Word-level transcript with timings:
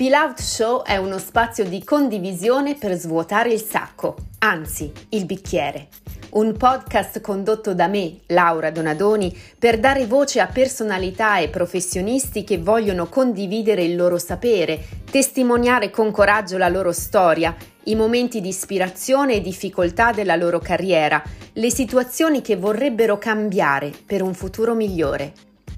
Spill 0.00 0.14
Out 0.14 0.40
Show 0.40 0.82
è 0.82 0.96
uno 0.96 1.18
spazio 1.18 1.66
di 1.66 1.84
condivisione 1.84 2.74
per 2.74 2.94
svuotare 2.94 3.52
il 3.52 3.60
sacco, 3.60 4.16
anzi 4.38 4.90
il 5.10 5.26
bicchiere. 5.26 5.88
Un 6.30 6.56
podcast 6.56 7.20
condotto 7.20 7.74
da 7.74 7.86
me, 7.86 8.20
Laura 8.28 8.70
Donadoni, 8.70 9.38
per 9.58 9.78
dare 9.78 10.06
voce 10.06 10.40
a 10.40 10.46
personalità 10.46 11.36
e 11.36 11.50
professionisti 11.50 12.44
che 12.44 12.56
vogliono 12.56 13.10
condividere 13.10 13.82
il 13.82 13.94
loro 13.94 14.16
sapere, 14.16 14.82
testimoniare 15.10 15.90
con 15.90 16.10
coraggio 16.10 16.56
la 16.56 16.70
loro 16.70 16.92
storia, 16.92 17.54
i 17.84 17.94
momenti 17.94 18.40
di 18.40 18.48
ispirazione 18.48 19.34
e 19.34 19.40
difficoltà 19.42 20.12
della 20.12 20.36
loro 20.36 20.60
carriera, 20.60 21.22
le 21.52 21.70
situazioni 21.70 22.40
che 22.40 22.56
vorrebbero 22.56 23.18
cambiare 23.18 23.92
per 24.06 24.22
un 24.22 24.32
futuro 24.32 24.74
migliore. 24.74 25.34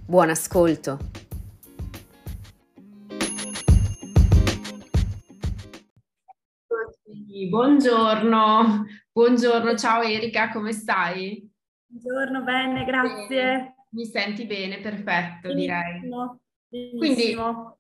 Buon 0.07 0.31
ascolto! 0.31 1.32
Buongiorno, 7.33 8.85
buongiorno, 9.11 9.75
ciao 9.75 10.03
Erika, 10.03 10.51
come 10.51 10.73
stai? 10.73 11.51
Buongiorno, 11.87 12.43
bene, 12.43 12.85
grazie. 12.85 13.75
Mi 13.93 14.05
senti 14.05 14.45
bene? 14.45 14.81
Perfetto, 14.81 15.49
Benissimo. 15.49 16.42
Quindi 16.73 17.37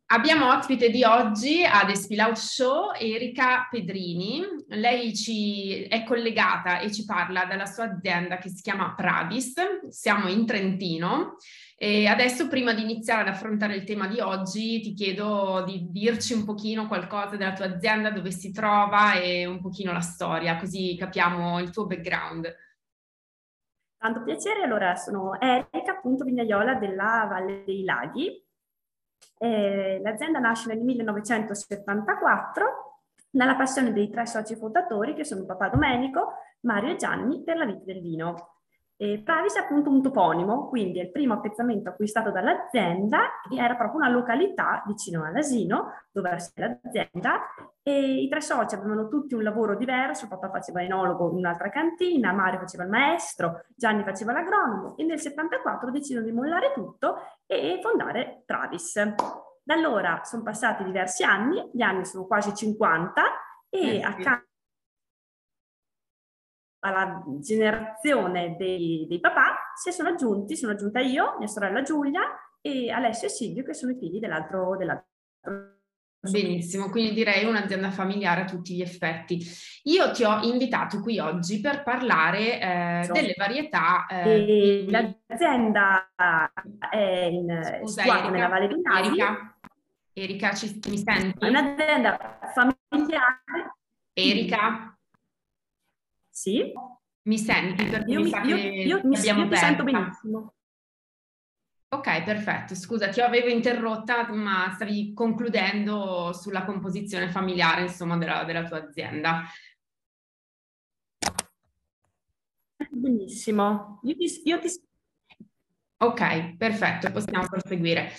abbiamo 0.08 0.54
ospite 0.54 0.90
di 0.90 1.02
oggi 1.02 1.64
ad 1.64 1.88
Espilaut 1.88 2.36
Show 2.36 2.92
Erika 2.92 3.66
Pedrini. 3.70 4.44
Lei 4.68 5.14
ci 5.14 5.84
è 5.84 6.04
collegata 6.04 6.78
e 6.78 6.92
ci 6.92 7.06
parla 7.06 7.46
della 7.46 7.64
sua 7.64 7.84
azienda 7.84 8.36
che 8.36 8.50
si 8.50 8.60
chiama 8.60 8.92
Pravis. 8.94 9.54
Siamo 9.88 10.28
in 10.28 10.44
Trentino 10.44 11.36
e 11.74 12.06
adesso, 12.06 12.48
prima 12.48 12.74
di 12.74 12.82
iniziare 12.82 13.22
ad 13.22 13.28
affrontare 13.28 13.76
il 13.76 13.84
tema 13.84 14.06
di 14.08 14.20
oggi, 14.20 14.80
ti 14.82 14.92
chiedo 14.92 15.64
di 15.66 15.86
dirci 15.90 16.34
un 16.34 16.44
pochino 16.44 16.86
qualcosa 16.86 17.36
della 17.36 17.54
tua 17.54 17.74
azienda, 17.74 18.10
dove 18.10 18.30
si 18.30 18.52
trova 18.52 19.14
e 19.14 19.46
un 19.46 19.62
pochino 19.62 19.90
la 19.92 20.00
storia, 20.00 20.58
così 20.58 20.96
capiamo 20.98 21.60
il 21.60 21.70
tuo 21.70 21.86
background. 21.86 22.54
Tanto 23.96 24.22
piacere, 24.22 24.64
allora 24.64 24.96
sono 24.96 25.40
Erika, 25.40 25.92
appunto 25.92 26.24
vignaiola 26.24 26.74
della 26.74 27.26
Valle 27.30 27.62
dei 27.64 27.84
Laghi. 27.84 28.41
Eh, 29.38 30.00
l'azienda 30.02 30.38
nasce 30.38 30.72
nel 30.72 30.82
1974 30.82 32.66
dalla 33.30 33.56
passione 33.56 33.92
dei 33.92 34.10
tre 34.10 34.26
soci 34.26 34.56
fondatori 34.56 35.14
che 35.14 35.24
sono 35.24 35.44
papà 35.44 35.68
Domenico, 35.68 36.34
Mario 36.60 36.92
e 36.92 36.96
Gianni 36.96 37.42
per 37.42 37.56
la 37.56 37.64
vita 37.64 37.82
del 37.84 38.00
vino. 38.00 38.61
E 38.96 39.20
Pravis 39.24 39.56
è 39.56 39.60
appunto 39.60 39.90
un 39.90 40.00
toponimo, 40.00 40.68
quindi 40.68 41.00
è 41.00 41.02
il 41.02 41.10
primo 41.10 41.34
appezzamento 41.34 41.88
acquistato 41.88 42.30
dall'azienda, 42.30 43.40
era 43.50 43.74
proprio 43.74 44.00
una 44.00 44.08
località 44.08 44.82
vicino 44.86 45.24
all'asino 45.24 45.90
dove 46.12 46.28
era 46.28 46.38
l'azienda 46.54 47.40
e 47.82 48.22
i 48.22 48.28
tre 48.28 48.40
soci 48.40 48.76
avevano 48.76 49.08
tutti 49.08 49.34
un 49.34 49.42
lavoro 49.42 49.76
diverso, 49.76 50.28
papà 50.28 50.50
faceva 50.50 50.82
enologo 50.82 51.30
in 51.30 51.38
un'altra 51.38 51.68
cantina, 51.68 52.32
Mario 52.32 52.60
faceva 52.60 52.84
il 52.84 52.90
maestro, 52.90 53.64
Gianni 53.74 54.04
faceva 54.04 54.32
l'agronomo 54.32 54.96
e 54.96 55.04
nel 55.04 55.18
74 55.18 55.90
decidono 55.90 56.24
di 56.24 56.32
mollare 56.32 56.72
tutto 56.72 57.16
e 57.46 57.80
fondare 57.82 58.44
Travis. 58.46 58.94
Da 59.64 59.74
allora 59.74 60.20
sono 60.22 60.42
passati 60.42 60.84
diversi 60.84 61.24
anni, 61.24 61.70
gli 61.72 61.82
anni 61.82 62.04
sono 62.04 62.26
quasi 62.26 62.54
50 62.54 63.22
e 63.68 63.96
eh, 63.96 64.02
accanto 64.02 64.50
alla 66.84 67.22
generazione 67.40 68.56
dei, 68.58 69.06
dei 69.08 69.20
papà 69.20 69.72
si 69.74 69.92
sono 69.92 70.10
aggiunti, 70.10 70.56
sono 70.56 70.72
aggiunta 70.72 71.00
io, 71.00 71.36
mia 71.38 71.46
sorella 71.46 71.82
Giulia 71.82 72.22
e 72.60 72.90
Alessio 72.90 73.28
e 73.28 73.30
Silvio 73.30 73.64
che 73.64 73.74
sono 73.74 73.92
i 73.92 73.96
figli 73.96 74.18
dell'altro, 74.18 74.76
dell'altro 74.76 75.06
Benissimo, 76.30 76.88
quindi 76.88 77.14
direi 77.14 77.44
un'azienda 77.46 77.90
familiare 77.90 78.42
a 78.42 78.44
tutti 78.44 78.76
gli 78.76 78.80
effetti. 78.80 79.44
Io 79.84 80.12
ti 80.12 80.22
ho 80.22 80.40
invitato 80.42 81.00
qui 81.00 81.18
oggi 81.18 81.60
per 81.60 81.82
parlare 81.82 82.60
eh, 82.60 83.08
delle 83.12 83.34
varietà. 83.36 84.06
Eh, 84.06 84.86
l'azienda 84.88 86.12
è 86.88 87.24
in, 87.24 87.78
Scusa, 87.80 88.02
Erika, 88.02 88.30
nella 88.30 88.46
Valle 88.46 88.68
di 88.68 88.80
Nasi. 88.80 89.08
Erika, 89.08 89.58
Erika 90.12 90.54
ci, 90.54 90.80
mi 90.88 90.98
senti? 90.98 91.44
È 91.44 91.48
un'azienda 91.48 92.38
familiare. 92.54 93.74
Erika? 94.12 94.91
Sì. 96.42 96.72
Mi 97.28 97.38
senti? 97.38 97.84
Perché 97.84 98.10
io 98.10 98.20
mi, 98.20 98.28
sa 98.28 98.42
io, 98.42 98.56
io, 98.56 99.00
mi, 99.04 99.16
io 99.16 99.46
mi 99.46 99.56
sento 99.56 99.84
benissimo. 99.84 100.54
Ok, 101.90 102.24
perfetto. 102.24 102.74
Scusa, 102.74 103.10
ti 103.10 103.20
avevo 103.20 103.46
interrotta, 103.46 104.28
ma 104.32 104.72
stavi 104.74 105.12
concludendo 105.12 106.32
sulla 106.32 106.64
composizione 106.64 107.30
familiare, 107.30 107.82
insomma, 107.82 108.16
della, 108.16 108.42
della 108.42 108.64
tua 108.64 108.78
azienda. 108.78 109.44
Benissimo. 112.90 114.00
Io 114.02 114.16
ti, 114.16 114.40
io 114.42 114.58
ti... 114.58 114.68
Ok, 115.98 116.56
perfetto, 116.56 117.12
possiamo 117.12 117.46
proseguire. 117.46 118.10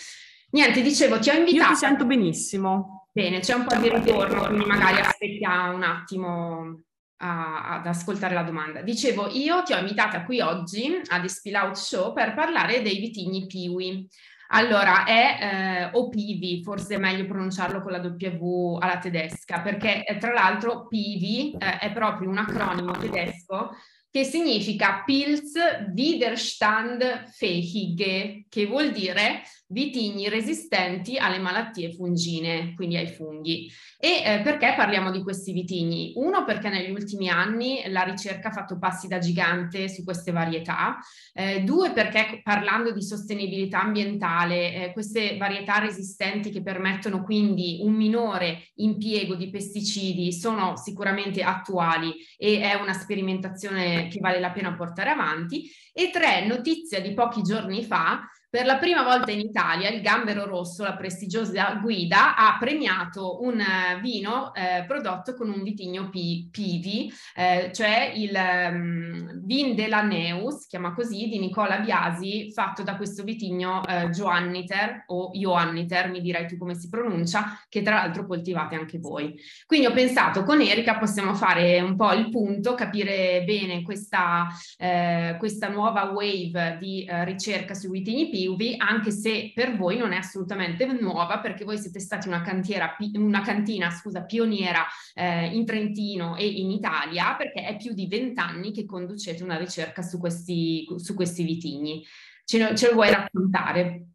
Niente, 0.51 0.81
dicevo, 0.81 1.19
ti 1.19 1.29
ho 1.29 1.33
invitato. 1.33 1.71
Io 1.71 1.73
ti 1.73 1.75
sento 1.75 2.05
benissimo. 2.05 3.09
Bene, 3.11 3.41
c'è 3.41 3.53
un 3.53 3.65
po' 3.65 3.75
di 3.75 3.89
ritorno, 3.89 4.45
quindi 4.45 4.65
magari 4.65 5.01
aspettiamo 5.01 5.75
un 5.75 5.83
attimo 5.83 6.83
a, 7.17 7.75
ad 7.75 7.87
ascoltare 7.87 8.33
la 8.33 8.43
domanda. 8.43 8.81
Dicevo, 8.81 9.29
io 9.31 9.63
ti 9.63 9.73
ho 9.73 9.77
invitata 9.77 10.23
qui 10.23 10.39
oggi 10.41 11.01
ad 11.07 11.25
Spill 11.25 11.55
Out 11.55 11.75
Show 11.75 12.13
per 12.13 12.33
parlare 12.33 12.81
dei 12.81 12.99
vitigni 12.99 13.45
Piwi. 13.45 14.07
Allora, 14.55 15.05
è 15.05 15.37
eh, 15.39 15.89
OPV, 15.93 16.63
forse 16.63 16.95
è 16.95 16.99
meglio 16.99 17.25
pronunciarlo 17.25 17.81
con 17.81 17.91
la 17.91 17.99
W 17.99 18.77
alla 18.79 18.99
tedesca, 18.99 19.61
perché 19.61 20.03
eh, 20.03 20.17
tra 20.17 20.31
l'altro 20.31 20.87
PV 20.87 21.57
eh, 21.59 21.79
è 21.79 21.91
proprio 21.91 22.29
un 22.29 22.37
acronimo 22.37 22.91
tedesco 22.91 23.71
che 24.13 24.25
significa 24.25 25.01
Pils 25.03 25.53
Widerstand 25.91 27.31
Fähige, 27.31 28.45
che 28.47 28.67
vuol 28.67 28.91
dire 28.91 29.41
vitigni 29.69 30.29
resistenti 30.29 31.17
alle 31.17 31.39
malattie 31.39 31.91
fungine, 31.91 32.75
quindi 32.75 32.95
ai 32.95 33.07
funghi. 33.07 33.67
E 33.97 34.21
eh, 34.23 34.41
perché 34.41 34.75
parliamo 34.77 35.09
di 35.09 35.23
questi 35.23 35.51
vitigni? 35.51 36.13
Uno, 36.15 36.45
perché 36.45 36.69
negli 36.69 36.91
ultimi 36.91 37.27
anni 37.27 37.81
la 37.87 38.03
ricerca 38.03 38.49
ha 38.49 38.51
fatto 38.51 38.77
passi 38.77 39.07
da 39.07 39.17
gigante 39.17 39.89
su 39.89 40.03
queste 40.03 40.31
varietà. 40.31 40.99
Eh, 41.33 41.61
due, 41.63 41.91
perché 41.91 42.41
parlando 42.43 42.91
di 42.91 43.01
sostenibilità 43.01 43.81
ambientale, 43.81 44.73
eh, 44.75 44.93
queste 44.93 45.37
varietà 45.37 45.79
resistenti 45.79 46.51
che 46.51 46.61
permettono 46.61 47.23
quindi 47.23 47.79
un 47.81 47.93
minore 47.93 48.67
impiego 48.75 49.33
di 49.33 49.49
pesticidi 49.49 50.31
sono 50.31 50.77
sicuramente 50.77 51.41
attuali 51.41 52.13
e 52.37 52.61
è 52.61 52.75
una 52.75 52.93
sperimentazione 52.93 54.02
che 54.07 54.19
vale 54.19 54.39
la 54.39 54.51
pena 54.51 54.75
portare 54.75 55.09
avanti. 55.09 55.69
E 55.91 56.09
tre, 56.11 56.45
notizia 56.45 57.01
di 57.01 57.13
pochi 57.13 57.41
giorni 57.41 57.83
fa, 57.83 58.21
per 58.53 58.67
la 58.67 58.77
prima 58.77 59.01
volta 59.01 59.31
in 59.31 59.39
Italia 59.39 59.89
il 59.89 60.03
Gambero 60.03 60.45
Rosso, 60.45 60.83
la 60.83 60.93
prestigiosa 60.93 61.73
guida, 61.81 62.35
ha 62.35 62.55
premiato 62.59 63.41
un 63.41 63.59
uh, 63.59 63.99
vino 63.99 64.53
eh, 64.53 64.83
prodotto 64.85 65.33
con 65.33 65.49
un 65.49 65.63
vitigno 65.63 66.11
P- 66.11 66.51
Pivi, 66.51 67.11
eh, 67.35 67.71
cioè 67.73 68.11
il 68.13 68.31
um, 68.31 69.41
Vin 69.43 69.73
de 69.73 69.87
la 69.87 70.03
Neus, 70.03 70.59
si 70.59 70.67
chiama 70.67 70.93
così, 70.93 71.29
di 71.29 71.39
Nicola 71.39 71.79
Biasi, 71.79 72.51
fatto 72.51 72.83
da 72.83 72.95
questo 72.95 73.23
vitigno 73.23 73.83
eh, 73.87 74.09
Johanniter 74.09 75.05
o 75.07 75.31
Johanniter, 75.33 76.11
mi 76.11 76.21
direi 76.21 76.45
tu 76.47 76.55
come 76.55 76.75
si 76.75 76.89
pronuncia, 76.89 77.59
che 77.67 77.81
tra 77.81 77.95
l'altro 77.95 78.27
coltivate 78.27 78.75
anche 78.75 78.99
voi. 78.99 79.33
Quindi 79.65 79.87
ho 79.87 79.93
pensato 79.93 80.43
con 80.43 80.61
Erika 80.61 80.99
possiamo 80.99 81.33
fare 81.33 81.81
un 81.81 81.95
po' 81.95 82.13
il 82.13 82.29
punto, 82.29 82.75
capire 82.75 83.43
bene 83.45 83.81
questa, 83.81 84.45
eh, 84.77 85.37
questa 85.39 85.69
nuova 85.69 86.11
wave 86.11 86.77
di 86.79 87.03
eh, 87.03 87.25
ricerca 87.25 87.73
sui 87.73 87.89
vitigni 87.89 88.29
Pivi 88.29 88.41
Piuvi, 88.43 88.75
anche 88.77 89.09
se 89.11 89.53
per 89.55 89.77
voi 89.77 89.97
non 89.97 90.11
è 90.11 90.17
assolutamente 90.17 90.85
nuova, 90.85 91.39
perché 91.39 91.63
voi 91.63 91.77
siete 91.77 92.01
stati 92.01 92.27
una, 92.27 92.41
cantiera, 92.41 92.95
una 93.13 93.41
cantina 93.41 93.89
scusa, 93.89 94.23
pioniera 94.23 94.85
eh, 95.13 95.45
in 95.45 95.65
Trentino 95.65 96.35
e 96.35 96.45
in 96.45 96.69
Italia, 96.69 97.35
perché 97.37 97.63
è 97.63 97.77
più 97.77 97.93
di 97.93 98.05
vent'anni 98.07 98.73
che 98.73 98.85
conducete 98.85 99.43
una 99.43 99.57
ricerca 99.57 100.01
su 100.01 100.19
questi, 100.19 100.85
su 100.97 101.13
questi 101.13 101.43
vitigni. 101.43 102.03
Ce, 102.43 102.75
ce, 102.75 102.87
lo 102.89 102.95
vuoi 102.95 103.11
raccontare? 103.11 104.07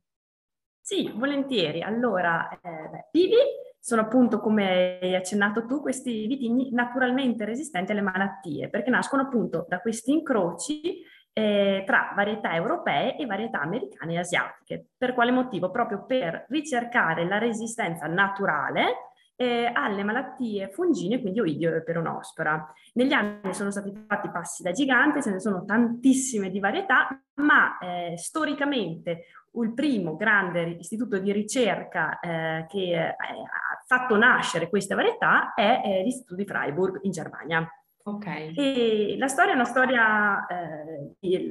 Sì, 0.79 1.11
volentieri. 1.15 1.81
Allora, 1.81 2.51
eh, 2.51 3.09
Pivi 3.11 3.37
sono 3.81 4.03
appunto, 4.03 4.41
come 4.41 4.99
hai 5.01 5.15
accennato 5.15 5.65
tu, 5.65 5.81
questi 5.81 6.27
vitigni 6.27 6.71
naturalmente 6.71 7.47
resistenti 7.47 7.93
alle 7.93 8.03
malattie, 8.03 8.69
perché 8.69 8.91
nascono 8.91 9.23
appunto 9.23 9.65
da 9.67 9.81
questi 9.81 10.13
incroci 10.13 11.03
eh, 11.39 11.85
tra 11.87 12.13
varietà 12.17 12.53
europee 12.55 13.17
e 13.17 13.25
varietà 13.25 13.61
americane 13.61 14.15
e 14.15 14.19
asiatiche. 14.19 14.87
Per 14.99 15.15
quale 15.15 15.31
motivo? 15.31 15.71
Proprio 15.71 16.05
per 16.05 16.47
ricercare 16.49 17.25
la 17.25 17.39
resistenza 17.39 18.09
naturale 18.09 19.13
eh, 19.37 19.71
alle 19.73 20.03
malattie 20.03 20.69
fungine, 20.69 21.21
quindi 21.21 21.39
oidio 21.39 21.77
e 21.77 21.85
peronospora. 21.85 22.73
Negli 22.95 23.13
anni 23.13 23.55
sono 23.55 23.71
stati 23.71 23.93
fatti 24.09 24.29
passi 24.31 24.65
da 24.65 24.73
gigante, 24.73 25.23
ce 25.23 25.31
ne 25.31 25.39
sono 25.39 25.65
tantissime 25.65 26.51
di 26.51 26.59
varietà, 26.59 27.09
ma 27.35 27.79
eh, 27.79 28.17
storicamente 28.17 29.27
il 29.55 29.73
primo 29.75 30.17
grande 30.17 30.63
istituto 30.81 31.19
di 31.19 31.31
ricerca 31.31 32.19
eh, 32.19 32.67
che 32.69 32.95
eh, 32.95 33.07
ha 33.07 33.81
fatto 33.87 34.17
nascere 34.17 34.69
queste 34.69 34.97
varietà 34.97 35.55
è 35.55 35.83
eh, 35.85 36.03
l'Istituto 36.03 36.35
di 36.35 36.45
Freiburg 36.45 36.99
in 37.03 37.13
Germania. 37.13 37.69
Okay. 38.17 38.55
E 38.55 39.17
la 39.19 39.29
storia 39.29 39.53
è 39.53 39.55
una 39.55 39.65
storia 39.65 40.47
eh, 40.47 41.15
di, 41.19 41.49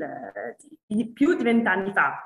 di, 0.86 1.12
più 1.12 1.36
di 1.36 1.44
vent'anni 1.44 1.92
fa. 1.94 2.26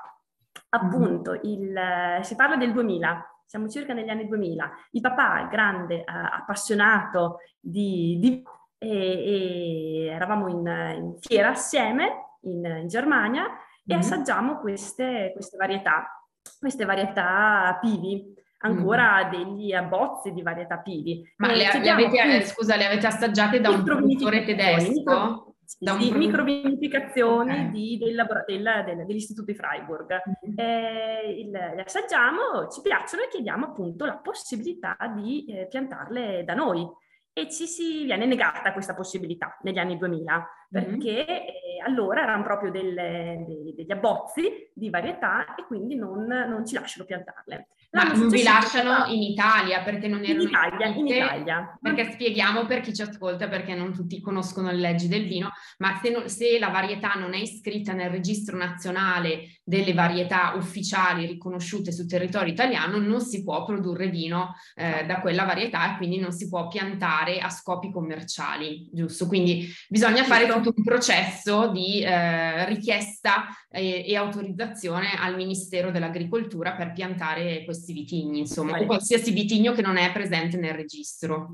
Appunto, 0.70 1.32
mm-hmm. 1.32 1.42
il, 1.44 2.18
si 2.22 2.34
parla 2.34 2.56
del 2.56 2.72
2000, 2.72 3.40
siamo 3.44 3.68
circa 3.68 3.92
negli 3.92 4.08
anni 4.08 4.26
2000. 4.26 4.72
Il 4.92 5.00
papà, 5.00 5.48
grande, 5.50 6.00
eh, 6.00 6.04
appassionato 6.06 7.38
di, 7.60 8.18
di 8.20 8.42
e, 8.78 8.88
e, 8.88 10.06
eravamo 10.06 10.48
in, 10.48 10.66
in, 10.96 11.14
fiera 11.20 11.50
assieme 11.50 12.36
in, 12.42 12.64
in 12.64 12.88
Germania 12.88 13.42
mm-hmm. 13.42 13.58
e 13.86 13.94
assaggiamo 13.94 14.58
queste, 14.58 15.30
queste 15.34 15.56
varietà, 15.56 16.24
queste 16.58 16.84
varietà 16.84 17.78
pivi 17.80 18.34
ancora 18.62 19.26
mm. 19.26 19.30
degli 19.30 19.72
abbozzi 19.72 20.32
di 20.32 20.42
varietà 20.42 20.78
pivi. 20.78 21.22
Ma 21.36 21.48
le, 21.48 21.56
le, 21.56 21.90
avete, 21.90 22.44
scusa, 22.44 22.76
le 22.76 22.86
avete 22.86 23.06
assaggiate 23.06 23.60
da 23.60 23.70
un 23.70 23.82
produttore 23.84 24.44
tedesco? 24.44 24.90
Micro, 24.90 25.54
da 25.78 25.98
sì, 25.98 26.12
microvinificazioni 26.12 27.50
okay. 27.50 27.70
di, 27.70 27.98
del 27.98 28.26
del, 28.46 28.82
del, 28.84 29.06
dell'Istituto 29.06 29.50
di 29.50 29.56
Freiburg. 29.56 30.06
Mm-hmm. 30.12 30.58
Eh, 30.58 31.40
il, 31.40 31.50
le 31.50 31.82
assaggiamo, 31.84 32.68
ci 32.70 32.80
piacciono 32.82 33.22
e 33.22 33.28
chiediamo 33.28 33.66
appunto 33.66 34.04
la 34.04 34.16
possibilità 34.16 34.96
di 35.14 35.44
eh, 35.46 35.66
piantarle 35.66 36.44
da 36.44 36.54
noi 36.54 36.86
e 37.34 37.50
ci 37.50 37.66
si 37.66 38.04
viene 38.04 38.26
negata 38.26 38.74
questa 38.74 38.94
possibilità 38.94 39.56
negli 39.62 39.78
anni 39.78 39.96
2000 39.96 40.46
perché 40.68 41.12
mm-hmm. 41.12 41.28
eh, 41.28 41.82
allora 41.84 42.22
erano 42.22 42.42
proprio 42.42 42.70
delle, 42.70 43.42
dei, 43.46 43.74
degli 43.74 43.92
abbozzi 43.92 44.70
di 44.74 44.90
varietà 44.90 45.54
e 45.54 45.64
quindi 45.64 45.96
non, 45.96 46.26
non 46.26 46.66
ci 46.66 46.74
lasciano 46.74 47.06
piantarle. 47.06 47.68
Ma 47.92 48.04
non 48.04 48.28
vi 48.28 48.42
lasciano 48.42 49.04
in 49.12 49.20
Italia 49.20 49.82
perché 49.82 50.08
non 50.08 50.24
erano 50.24 50.42
in 50.42 50.48
Italia, 50.48 50.86
in 50.86 51.06
Italia. 51.06 51.78
Perché 51.78 52.12
spieghiamo 52.12 52.64
per 52.64 52.80
chi 52.80 52.94
ci 52.94 53.02
ascolta, 53.02 53.48
perché 53.48 53.74
non 53.74 53.92
tutti 53.92 54.18
conoscono 54.20 54.70
le 54.70 54.78
leggi 54.78 55.08
del 55.08 55.26
vino, 55.26 55.50
ma 55.78 55.98
se, 56.02 56.08
non, 56.08 56.26
se, 56.28 56.58
la 56.58 56.68
varietà 56.68 57.12
non 57.14 57.34
è 57.34 57.38
iscritta 57.38 57.92
nel 57.92 58.08
registro 58.08 58.56
nazionale 58.56 59.60
delle 59.64 59.92
varietà 59.94 60.54
ufficiali 60.56 61.26
riconosciute 61.26 61.92
sul 61.92 62.08
territorio 62.08 62.52
italiano, 62.52 62.98
non 62.98 63.20
si 63.20 63.44
può 63.44 63.64
produrre 63.64 64.08
vino 64.08 64.54
eh, 64.74 65.04
da 65.06 65.20
quella 65.20 65.44
varietà 65.44 65.92
e 65.92 65.96
quindi 65.96 66.18
non 66.18 66.32
si 66.32 66.48
può 66.48 66.66
piantare 66.66 67.38
a 67.38 67.48
scopi 67.48 67.90
commerciali, 67.90 68.88
giusto? 68.92 69.26
Quindi 69.26 69.68
bisogna 69.88 70.24
fare 70.24 70.46
tutto 70.46 70.72
un 70.74 70.82
processo 70.82 71.68
di 71.68 72.02
eh, 72.02 72.66
richiesta 72.66 73.46
e, 73.70 74.04
e 74.06 74.16
autorizzazione 74.16 75.14
al 75.18 75.36
Ministero 75.36 75.90
dell'Agricoltura 75.90 76.72
per 76.72 76.92
piantare 76.92 77.64
questi 77.64 77.92
vitigni, 77.92 78.40
insomma, 78.40 78.78
o 78.78 78.84
qualsiasi 78.86 79.30
vitigno 79.30 79.72
che 79.72 79.82
non 79.82 79.96
è 79.96 80.10
presente 80.12 80.56
nel 80.56 80.74
registro. 80.74 81.50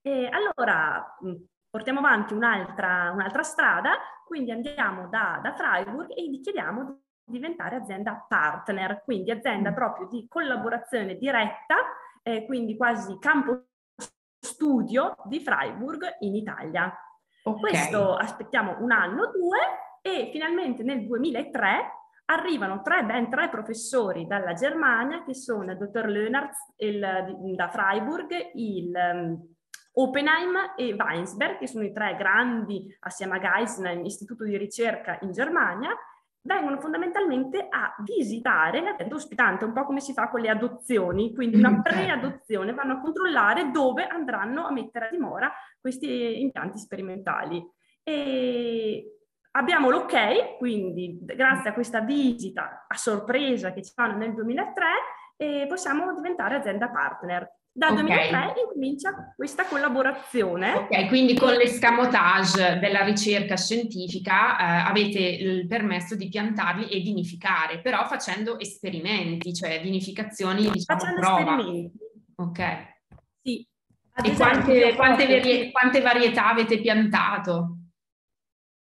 E 0.00 0.28
allora 0.32 1.04
portiamo 1.68 1.98
avanti 1.98 2.32
un'altra, 2.32 3.10
un'altra 3.12 3.42
strada, 3.42 3.98
quindi 4.26 4.50
andiamo 4.50 5.06
da, 5.06 5.38
da 5.40 5.54
Freiburg 5.54 6.10
e 6.10 6.28
gli 6.28 6.40
chiediamo 6.40 6.84
di 6.84 7.38
diventare 7.38 7.76
azienda 7.76 8.24
partner, 8.28 9.02
quindi 9.04 9.30
azienda 9.30 9.70
mm. 9.70 9.74
proprio 9.74 10.08
di 10.08 10.26
collaborazione 10.28 11.16
diretta, 11.16 11.76
eh, 12.22 12.44
quindi 12.44 12.76
quasi 12.76 13.16
campo 13.20 13.66
studio 14.40 15.14
di 15.24 15.40
Freiburg 15.40 16.16
in 16.20 16.34
Italia. 16.34 16.92
Okay. 17.44 17.60
Questo 17.60 18.16
aspettiamo 18.16 18.76
un 18.80 18.90
anno 18.90 19.22
o 19.22 19.30
due 19.30 19.58
e 20.02 20.30
finalmente 20.32 20.82
nel 20.82 21.06
2003 21.06 21.92
arrivano 22.26 22.82
tre, 22.82 23.04
ben 23.04 23.30
tre 23.30 23.48
professori 23.48 24.26
dalla 24.26 24.54
Germania 24.54 25.22
che 25.22 25.34
sono 25.34 25.70
il 25.70 25.78
dottor 25.78 26.08
il, 26.08 27.54
da 27.54 27.68
Freiburg, 27.68 28.50
il 28.54 28.92
um, 28.92 29.55
Oppenheim 29.98 30.74
e 30.76 30.94
Weinsberg, 30.94 31.58
che 31.58 31.66
sono 31.66 31.84
i 31.84 31.92
tre 31.92 32.16
grandi, 32.16 32.94
assieme 33.00 33.36
a 33.36 33.40
Geisenheim, 33.40 34.04
istituto 34.04 34.44
di 34.44 34.56
ricerca 34.56 35.18
in 35.22 35.32
Germania, 35.32 35.90
vengono 36.42 36.78
fondamentalmente 36.78 37.66
a 37.68 37.94
visitare 38.04 38.80
l'azienda 38.80 39.14
ospitante, 39.14 39.64
un 39.64 39.72
po' 39.72 39.84
come 39.84 40.00
si 40.00 40.12
fa 40.12 40.28
con 40.28 40.40
le 40.40 40.50
adozioni, 40.50 41.34
quindi 41.34 41.58
una 41.58 41.80
pre-adozione, 41.82 42.74
vanno 42.74 42.94
a 42.94 43.00
controllare 43.00 43.70
dove 43.70 44.06
andranno 44.06 44.66
a 44.66 44.72
mettere 44.72 45.06
a 45.06 45.10
dimora 45.10 45.52
questi 45.80 46.40
impianti 46.40 46.78
sperimentali. 46.78 47.64
E 48.02 49.16
Abbiamo 49.56 49.88
l'ok, 49.88 50.58
quindi 50.58 51.18
grazie 51.22 51.70
a 51.70 51.72
questa 51.72 52.00
visita 52.00 52.84
a 52.86 52.94
sorpresa 52.94 53.72
che 53.72 53.82
ci 53.82 53.92
fanno 53.94 54.18
nel 54.18 54.34
2003, 54.34 54.84
eh, 55.38 55.64
possiamo 55.66 56.14
diventare 56.14 56.56
azienda 56.56 56.90
partner. 56.90 57.50
Dal 57.76 57.92
okay. 57.92 58.30
2003 58.30 58.60
incomincia 58.62 59.34
questa 59.36 59.66
collaborazione. 59.66 60.72
Ok, 60.72 61.08
quindi 61.08 61.34
con 61.34 61.52
l'escamotage 61.52 62.78
della 62.78 63.04
ricerca 63.04 63.54
scientifica 63.54 64.58
eh, 64.58 64.88
avete 64.88 65.18
il 65.18 65.66
permesso 65.66 66.16
di 66.16 66.30
piantarli 66.30 66.88
e 66.88 67.00
vinificare, 67.00 67.82
però 67.82 68.06
facendo 68.06 68.58
esperimenti, 68.58 69.52
cioè 69.52 69.82
vinificazioni 69.82 70.70
diciamo 70.70 70.98
facendo 71.00 71.20
prova. 71.20 71.38
esperimenti. 71.38 71.98
Ok. 72.36 72.94
Sì. 73.42 73.68
Ad 74.12 74.24
e 74.24 74.30
esempio, 74.30 74.54
quante, 74.64 74.94
quante, 74.94 75.26
varie, 75.26 75.70
quante 75.70 76.00
varietà 76.00 76.48
avete 76.48 76.80
piantato? 76.80 77.76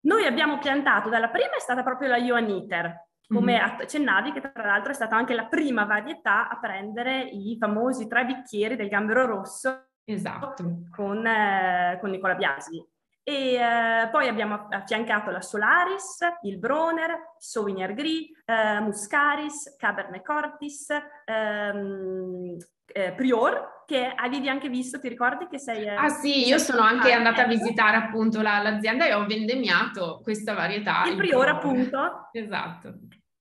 Noi 0.03 0.25
abbiamo 0.27 0.59
piantato, 0.59 1.09
dalla 1.09 1.29
prima 1.31 1.57
è 1.57 1.61
stata 1.61 1.83
proprio 1.83 2.09
la 2.09 2.21
Johanniter, 2.21 3.06
come 3.29 3.55
mm-hmm. 3.55 3.81
accennavi, 3.81 4.33
che 4.33 4.41
tra 4.41 4.65
l'altro 4.65 4.93
è 4.93 4.95
stata 4.95 5.17
anche 5.17 5.35
la 5.35 5.47
prima 5.47 5.85
varietà 5.85 6.49
a 6.49 6.59
prendere 6.59 7.23
i 7.23 7.57
famosi 7.59 8.07
tre 8.07 8.25
bicchieri 8.25 8.77
del 8.77 8.89
gambero 8.89 9.27
rosso 9.27 9.89
esatto. 10.05 10.83
con, 10.91 11.27
eh, 11.27 11.99
con 12.01 12.11
Nicola 12.11 12.35
Biasi. 12.35 12.85
E 13.29 13.55
eh, 13.55 14.09
poi 14.13 14.29
abbiamo 14.29 14.69
affiancato 14.71 15.33
la 15.33 15.41
Solaris, 15.41 16.19
il 16.43 16.59
Broner, 16.59 17.35
Sauvignon 17.39 17.93
Gris, 17.93 18.31
eh, 18.45 18.81
Muscaris, 18.81 19.75
Cabernet 19.77 20.23
Cortis, 20.23 20.87
ehm, 21.25 22.57
eh, 22.87 23.13
Prior, 23.17 23.83
che 23.85 24.13
avevi 24.15 24.49
anche 24.49 24.69
visto, 24.69 25.01
ti 25.01 25.09
ricordi 25.09 25.49
che 25.49 25.59
sei... 25.59 25.87
Eh, 25.87 25.91
ah 25.91 26.09
sì, 26.09 26.47
io 26.47 26.59
sono 26.59 26.83
anche 26.83 27.11
andata 27.11 27.43
a 27.43 27.47
visitare 27.49 27.97
appunto 27.97 28.41
la, 28.43 28.63
l'azienda 28.63 29.07
e 29.07 29.15
ho 29.15 29.27
vendemmiato 29.27 30.21
questa 30.23 30.55
varietà. 30.55 31.03
Il, 31.07 31.13
il 31.13 31.17
Prior 31.17 31.49
appunto. 31.49 32.29
Esatto. 32.31 32.95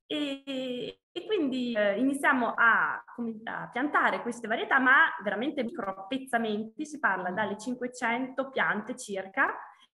E, 0.07 0.99
e 1.11 1.25
quindi 1.25 1.73
eh, 1.73 1.97
iniziamo 1.97 2.53
a, 2.55 3.03
a, 3.43 3.69
piantare 3.71 4.21
queste 4.21 4.47
varietà, 4.47 4.79
ma 4.79 5.13
veramente 5.23 5.63
micro 5.63 6.05
pezzamenti, 6.07 6.85
si 6.85 6.99
parla 6.99 7.31
dalle 7.31 7.57
500 7.57 8.49
piante 8.49 8.95
circa, 8.95 9.53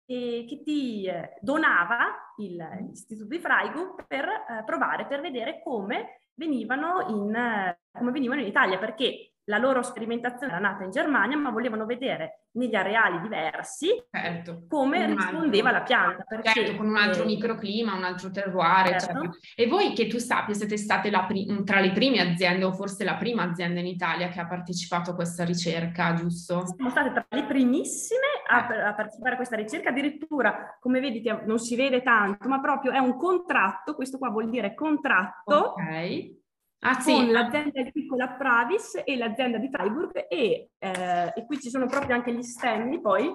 e 0.06 0.46
che 0.48 0.62
ti 0.62 1.06
eh, 1.06 1.38
donava 1.42 2.34
il, 2.38 2.56
l'Istituto 2.88 3.28
di 3.28 3.40
Freiburg 3.40 4.06
per 4.08 4.26
eh, 4.26 4.64
provare, 4.66 5.08
per 5.08 5.22
vedere 5.22 5.62
come 5.64 6.22
venivano 6.36 7.06
in, 7.10 7.76
come 7.92 8.12
venivano 8.12 8.42
in 8.42 8.48
Italia, 8.48 8.78
perché 8.78 9.35
la 9.46 9.58
loro 9.58 9.84
sperimentazione 9.84 10.54
era 10.54 10.62
nata 10.62 10.84
in 10.84 10.92
Germania, 10.92 11.38
ma 11.38 11.52
volevano 11.52 11.86
vedere 11.86 12.46
negli 12.56 12.74
areali 12.74 13.22
diversi 13.22 13.90
certo, 14.10 14.66
come 14.68 15.06
rispondeva 15.06 15.70
altro, 15.70 15.80
la 15.80 15.86
pianta. 15.86 16.24
Perché, 16.24 16.52
certo, 16.52 16.78
con 16.78 16.88
un 16.88 16.98
altro 16.98 17.24
eh, 17.24 17.26
microclima, 17.28 17.94
un 17.94 18.04
altro 18.04 18.32
terroir, 18.32 19.00
certo. 19.00 19.38
E 19.56 19.68
voi 19.68 19.94
che 19.94 20.08
tu 20.08 20.18
sappia 20.18 20.54
siete 20.54 20.78
state 20.78 21.12
pri- 21.28 21.64
tra 21.64 21.80
le 21.80 21.92
prime 21.92 22.22
aziende, 22.22 22.66
o 22.66 22.72
forse 22.72 23.04
la 23.04 23.16
prima 23.16 23.44
azienda 23.44 23.80
in 23.80 23.88
Italia 23.88 24.30
che 24.30 24.40
ha 24.40 24.48
partecipato 24.48 25.12
a 25.12 25.16
questa 25.16 25.44
ricerca, 25.44 26.14
giusto? 26.14 26.66
Siamo 26.66 26.90
state 26.90 27.12
tra 27.12 27.26
le 27.30 27.46
primissime 27.46 28.26
a, 28.48 28.66
a 28.88 28.94
partecipare 28.94 29.34
a 29.34 29.38
questa 29.38 29.56
ricerca, 29.56 29.90
addirittura, 29.90 30.78
come 30.80 31.00
vedi, 31.00 31.22
non 31.46 31.60
si 31.60 31.76
vede 31.76 32.02
tanto, 32.02 32.48
ma 32.48 32.60
proprio 32.60 32.92
è 32.92 33.00
un 33.00 33.16
contratto, 33.18 33.96
questo 33.96 34.18
qua 34.18 34.30
vuol 34.30 34.50
dire 34.50 34.74
contratto. 34.74 35.74
Ok 35.74 36.44
ah, 36.80 37.00
sì. 37.00 37.14
con 37.14 37.32
l'azienda 37.32 37.82
agricola 37.82 38.30
Pravis 38.30 39.02
e 39.04 39.16
l'azienda 39.18 39.58
di 39.58 39.70
Freiburg 39.70 40.26
e, 40.28 40.70
eh, 40.78 41.34
e, 41.36 41.46
qui 41.46 41.60
ci 41.60 41.70
sono 41.70 41.86
proprio 41.86 42.16
anche 42.16 42.34
gli 42.34 42.44
stemmi 42.44 43.00
poi 43.02 43.34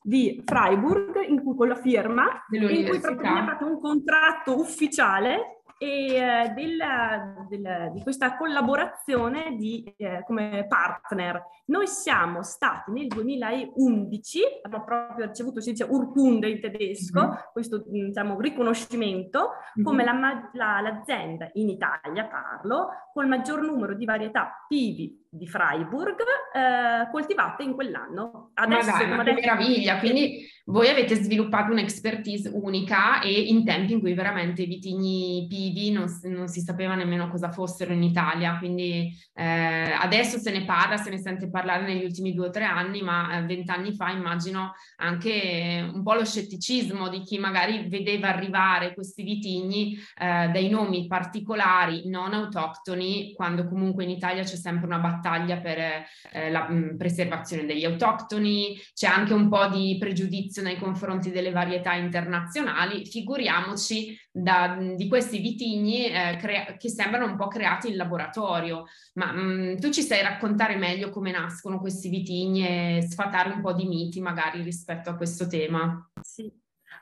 di 0.00 0.42
Freiburg 0.44 1.26
in 1.26 1.42
cui, 1.42 1.56
con 1.56 1.68
la 1.68 1.76
firma 1.76 2.44
in 2.50 2.86
cui 2.86 3.00
proprio 3.00 3.32
viene 3.32 3.46
fatto 3.46 3.66
un 3.66 3.80
contratto 3.80 4.58
ufficiale 4.58 5.53
e 5.78 6.14
eh, 6.14 6.52
della, 6.54 7.46
della, 7.48 7.88
di 7.88 8.02
questa 8.02 8.36
collaborazione 8.36 9.56
di, 9.56 9.84
eh, 9.96 10.22
come 10.26 10.66
partner. 10.68 11.42
Noi 11.66 11.86
siamo 11.86 12.42
stati 12.42 12.90
nel 12.92 13.08
2011, 13.08 14.40
abbiamo 14.62 14.84
proprio 14.84 15.26
ricevuto, 15.26 15.60
si 15.60 15.70
dice 15.70 15.84
Urkunde 15.84 16.48
in 16.48 16.60
tedesco, 16.60 17.20
mm-hmm. 17.20 17.36
questo 17.52 17.84
diciamo, 17.86 18.40
riconoscimento 18.40 19.50
mm-hmm. 19.50 19.86
come 19.86 20.04
la, 20.04 20.50
la, 20.52 20.80
l'azienda 20.80 21.50
in 21.54 21.68
Italia, 21.68 22.26
parlo, 22.26 22.88
col 23.12 23.26
maggior 23.26 23.62
numero 23.62 23.94
di 23.94 24.04
varietà 24.04 24.64
pivi 24.68 25.22
di 25.28 25.48
Freiburg 25.48 26.16
eh, 26.52 27.10
coltivate 27.10 27.62
in 27.64 27.74
quell'anno. 27.74 28.50
Adesso, 28.54 29.06
ma 29.06 29.22
dai, 29.22 29.34
che 29.34 29.40
meraviglia! 29.40 29.98
Quindi 29.98 30.43
voi 30.64 30.88
avete 30.88 31.14
sviluppato 31.16 31.72
un'expertise 31.72 32.50
unica 32.52 33.20
e 33.20 33.32
in 33.32 33.64
tempi 33.64 33.92
in 33.92 34.00
cui 34.00 34.14
veramente 34.14 34.62
i 34.62 34.66
vitigni 34.66 35.46
pivi 35.48 35.90
non, 35.90 36.06
non 36.24 36.48
si 36.48 36.60
sapeva 36.60 36.94
nemmeno 36.94 37.28
cosa 37.28 37.50
fossero 37.50 37.92
in 37.92 38.02
Italia, 38.02 38.58
quindi 38.58 39.12
eh, 39.34 39.92
adesso 39.98 40.38
se 40.38 40.50
ne 40.50 40.64
parla, 40.64 40.96
se 40.96 41.10
ne 41.10 41.18
sente 41.18 41.50
parlare 41.50 41.84
negli 41.84 42.04
ultimi 42.04 42.32
due 42.34 42.48
o 42.48 42.50
tre 42.50 42.64
anni, 42.64 43.02
ma 43.02 43.38
eh, 43.38 43.42
vent'anni 43.42 43.94
fa 43.94 44.10
immagino 44.10 44.72
anche 44.96 45.90
un 45.92 46.02
po' 46.02 46.14
lo 46.14 46.24
scetticismo 46.24 47.08
di 47.08 47.20
chi 47.20 47.38
magari 47.38 47.88
vedeva 47.88 48.28
arrivare 48.28 48.94
questi 48.94 49.22
vitigni 49.22 49.94
eh, 49.94 50.48
dai 50.52 50.68
nomi 50.68 51.06
particolari 51.06 52.08
non 52.08 52.32
autoctoni, 52.34 53.32
quando 53.34 53.66
comunque 53.66 54.04
in 54.04 54.10
Italia 54.10 54.42
c'è 54.42 54.56
sempre 54.56 54.86
una 54.86 54.98
battaglia 54.98 55.12
battaglia 55.24 55.56
per 55.58 55.78
eh, 55.78 56.50
la 56.50 56.68
mh, 56.68 56.74
mm, 56.74 56.96
preservazione 56.96 57.64
degli 57.64 57.84
autoctoni, 57.84 58.76
c'è 58.92 59.06
anche 59.06 59.32
un 59.32 59.48
po' 59.48 59.66
di 59.68 59.96
pregiudizio 59.98 60.53
nei 60.62 60.78
confronti 60.78 61.30
delle 61.30 61.50
varietà 61.50 61.94
internazionali, 61.94 63.06
figuriamoci 63.06 64.18
da, 64.30 64.76
di 64.76 65.08
questi 65.08 65.38
vitigni 65.38 66.06
eh, 66.06 66.36
crea- 66.38 66.76
che 66.76 66.88
sembrano 66.88 67.26
un 67.26 67.36
po' 67.36 67.48
creati 67.48 67.88
in 67.88 67.96
laboratorio. 67.96 68.84
Ma 69.14 69.32
mh, 69.32 69.80
tu 69.80 69.90
ci 69.90 70.02
sai 70.02 70.22
raccontare 70.22 70.76
meglio 70.76 71.10
come 71.10 71.30
nascono 71.30 71.78
questi 71.78 72.08
vitigni 72.08 72.66
e 72.66 73.02
sfatare 73.02 73.50
un 73.50 73.60
po' 73.60 73.72
di 73.72 73.86
miti 73.86 74.20
magari 74.20 74.62
rispetto 74.62 75.10
a 75.10 75.16
questo 75.16 75.46
tema? 75.46 76.10
Sì, 76.20 76.50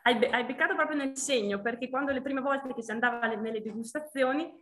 hai, 0.02 0.16
be- 0.16 0.30
hai, 0.30 0.44
beccato 0.44 0.74
proprio 0.74 0.96
nel 0.96 1.16
segno, 1.16 1.60
perché 1.60 1.88
quando 1.88 2.12
le 2.12 2.22
prime 2.22 2.40
volte 2.40 2.74
che 2.74 2.82
si 2.82 2.90
andava 2.90 3.26
nelle 3.26 3.62
degustazioni 3.62 4.60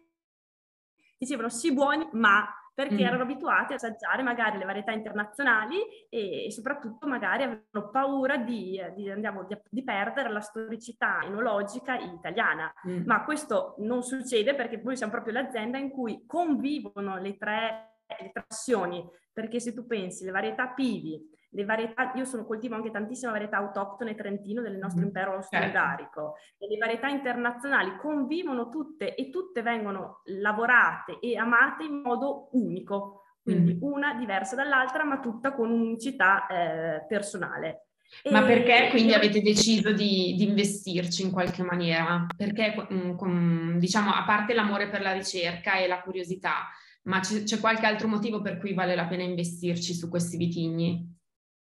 dicevano 1.17 1.51
sì 1.51 1.73
buoni, 1.73 2.09
ma 2.13 2.49
perché 2.81 2.95
mm. 2.95 3.07
erano 3.07 3.25
abituati 3.25 3.75
a 3.75 3.77
assaggiare 3.77 4.23
magari 4.23 4.57
le 4.57 4.65
varietà 4.65 4.91
internazionali 4.91 5.77
e, 6.09 6.47
e 6.47 6.51
soprattutto 6.51 7.07
magari 7.07 7.43
avevano 7.43 7.91
paura 7.93 8.39
di, 8.39 8.81
di, 8.97 9.11
andiamo, 9.11 9.45
di, 9.45 9.55
di, 9.69 9.85
perdere 9.85 10.31
la 10.31 10.41
storicità 10.41 11.21
enologica 11.23 11.99
italiana. 11.99 12.73
Mm. 12.89 13.03
Ma 13.05 13.23
questo 13.23 13.75
non 13.81 14.03
succede 14.03 14.55
perché 14.55 14.81
noi 14.83 14.97
siamo 14.97 15.13
proprio 15.13 15.35
l'azienda 15.35 15.77
in 15.77 15.91
cui 15.91 16.25
convivono 16.27 17.19
le 17.19 17.37
tre, 17.37 17.99
le 18.07 18.31
tre 18.33 18.45
passioni, 18.47 19.07
perché 19.31 19.61
se 19.61 19.75
tu 19.75 19.87
pensi 19.87 20.25
le 20.25 20.31
varietà 20.31 20.69
pivi, 20.69 21.21
le 21.53 21.65
varietà, 21.65 22.13
io 22.15 22.25
sono, 22.25 22.45
coltivo 22.45 22.77
anche 22.77 22.91
tantissime 22.91 23.33
varietà 23.33 23.57
autoctone 23.57 24.15
trentino 24.15 24.63
del 24.63 24.77
nostro 24.77 25.03
mm. 25.03 25.07
impero 25.07 25.33
austro-ungarico 25.35 26.35
certo. 26.37 26.65
e 26.65 26.69
le 26.69 26.79
varietà 26.79 27.09
internazionali 27.09 27.97
convivono 27.97 28.69
tutte 28.69 29.15
e 29.15 29.31
tutte 29.31 29.63
vengono 29.63 30.21
lavorate 30.27 31.19
e 31.21 31.37
amate 31.37 31.85
in 31.85 32.03
modo 32.03 32.49
unico, 32.53 33.23
quindi 33.43 33.75
mm. 33.75 33.79
una 33.81 34.15
diversa 34.15 34.55
dall'altra 34.55 35.05
ma 35.05 35.19
tutta 35.19 35.53
con 35.53 35.71
un'unicità 35.71 36.47
eh, 36.47 37.07
personale. 37.09 37.87
Ma 38.31 38.43
perché 38.43 38.89
quindi 38.91 39.13
avete 39.13 39.41
deciso 39.41 39.93
di, 39.93 40.35
di, 40.37 40.45
investirci 40.49 41.23
in 41.23 41.31
qualche 41.31 41.63
maniera? 41.63 42.27
Perché, 42.37 42.75
mm, 42.93 43.79
diciamo, 43.79 44.13
a 44.13 44.25
parte 44.25 44.53
l'amore 44.53 44.89
per 44.89 45.01
la 45.01 45.13
ricerca 45.13 45.79
e 45.79 45.87
la 45.87 46.01
curiosità, 46.01 46.69
ma 47.05 47.21
c'è, 47.21 47.45
c'è 47.45 47.61
qualche 47.61 47.87
altro 47.87 48.09
motivo 48.09 48.43
per 48.43 48.59
cui 48.59 48.75
vale 48.75 48.97
la 48.97 49.07
pena 49.07 49.23
investirci 49.23 49.95
su 49.95 50.09
questi 50.09 50.37
vitigni? 50.37 51.19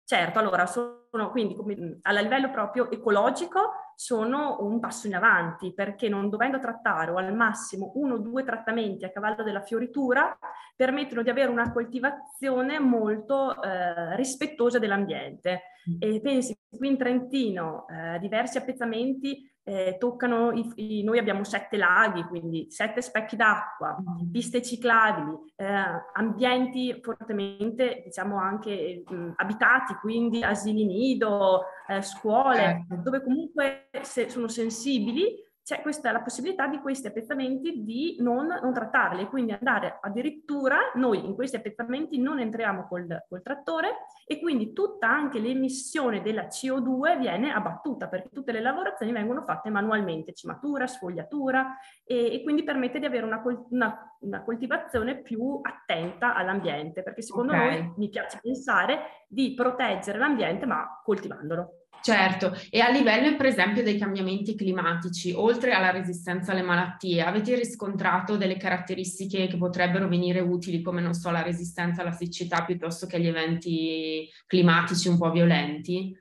Certo, 0.08 0.38
allora 0.38 0.64
sono 0.64 1.30
quindi 1.30 1.54
come, 1.54 1.98
a 2.00 2.18
livello 2.18 2.50
proprio 2.50 2.90
ecologico 2.90 3.72
sono 3.94 4.56
un 4.60 4.80
passo 4.80 5.06
in 5.06 5.14
avanti 5.14 5.74
perché 5.74 6.08
non 6.08 6.30
dovendo 6.30 6.58
trattare 6.58 7.10
o 7.10 7.16
al 7.16 7.34
massimo 7.34 7.92
uno 7.96 8.14
o 8.14 8.18
due 8.18 8.42
trattamenti 8.42 9.04
a 9.04 9.10
cavallo 9.10 9.42
della 9.42 9.60
fioritura 9.60 10.34
permettono 10.74 11.20
di 11.20 11.28
avere 11.28 11.50
una 11.50 11.70
coltivazione 11.70 12.78
molto 12.78 13.62
eh, 13.62 14.16
rispettosa 14.16 14.78
dell'ambiente. 14.78 15.60
Mm. 15.90 15.96
E 15.98 16.20
pensi 16.22 16.58
qui 16.74 16.88
in 16.88 16.96
Trentino 16.96 17.84
eh, 17.88 18.18
diversi 18.18 18.56
appezzamenti 18.56 19.46
eh, 19.68 19.96
toccano, 19.98 20.50
i, 20.52 20.72
i, 20.76 21.02
noi 21.02 21.18
abbiamo 21.18 21.44
sette 21.44 21.76
laghi, 21.76 22.22
quindi 22.25 22.68
sette 22.70 23.02
specchi 23.02 23.37
d'acqua, 23.37 23.98
mm. 24.00 24.30
piste 24.30 24.62
ciclabili, 24.62 25.37
eh, 25.56 25.84
ambienti 26.14 26.98
fortemente, 27.02 28.00
diciamo, 28.02 28.38
anche 28.38 29.04
mh, 29.06 29.32
abitati, 29.37 29.92
quindi 30.00 30.42
asili 30.42 30.87
nido, 30.87 31.64
eh, 31.87 32.00
scuole, 32.00 32.87
certo. 32.88 33.02
dove 33.02 33.22
comunque 33.22 33.88
se, 34.00 34.30
sono 34.30 34.48
sensibili 34.48 35.37
c'è 35.68 35.82
questa 35.82 36.10
la 36.12 36.22
possibilità 36.22 36.66
di 36.66 36.78
questi 36.78 37.08
appezzamenti 37.08 37.82
di 37.82 38.16
non, 38.20 38.46
non, 38.46 38.72
trattarli, 38.72 39.26
quindi 39.26 39.52
andare 39.52 39.98
addirittura, 40.00 40.78
noi 40.94 41.22
in 41.26 41.34
questi 41.34 41.56
appezzamenti 41.56 42.18
non 42.18 42.40
entriamo 42.40 42.87
col, 42.88 43.26
col, 43.28 43.42
trattore 43.42 44.06
e 44.26 44.40
quindi 44.40 44.72
tutta 44.72 45.10
anche 45.10 45.38
l'emissione 45.38 46.22
della 46.22 46.46
CO2 46.46 47.18
viene 47.18 47.52
abbattuta 47.52 48.08
perché 48.08 48.30
tutte 48.30 48.52
le 48.52 48.62
lavorazioni 48.62 49.12
vengono 49.12 49.42
fatte 49.42 49.68
manualmente, 49.68 50.32
cimatura, 50.32 50.87
sfogliatura 50.87 51.76
e, 52.02 52.32
e 52.32 52.42
quindi 52.42 52.64
permette 52.64 52.98
di 52.98 53.04
avere 53.04 53.26
una, 53.26 53.42
una, 53.68 54.16
una, 54.20 54.42
coltivazione 54.44 55.20
più 55.20 55.60
attenta 55.60 56.34
all'ambiente 56.34 57.02
perché 57.02 57.20
secondo 57.20 57.52
okay. 57.52 57.68
noi 57.68 57.92
mi 57.98 58.08
piace 58.08 58.38
pensare 58.40 59.26
di 59.28 59.52
proteggere 59.52 60.16
l'ambiente 60.16 60.64
ma 60.64 60.98
coltivandolo. 61.04 61.77
Certo, 62.00 62.52
e 62.70 62.80
a 62.80 62.90
livello 62.90 63.36
per 63.36 63.46
esempio 63.46 63.82
dei 63.82 63.98
cambiamenti 63.98 64.54
climatici, 64.54 65.32
oltre 65.32 65.72
alla 65.72 65.90
resistenza 65.90 66.52
alle 66.52 66.62
malattie, 66.62 67.22
avete 67.22 67.54
riscontrato 67.54 68.36
delle 68.36 68.56
caratteristiche 68.56 69.46
che 69.46 69.56
potrebbero 69.56 70.08
venire 70.08 70.40
utili, 70.40 70.80
come 70.80 71.00
non 71.00 71.14
so, 71.14 71.30
la 71.30 71.42
resistenza 71.42 72.02
alla 72.02 72.12
siccità 72.12 72.64
piuttosto 72.64 73.06
che 73.06 73.16
agli 73.16 73.26
eventi 73.26 74.28
climatici 74.46 75.08
un 75.08 75.18
po' 75.18 75.30
violenti? 75.30 76.16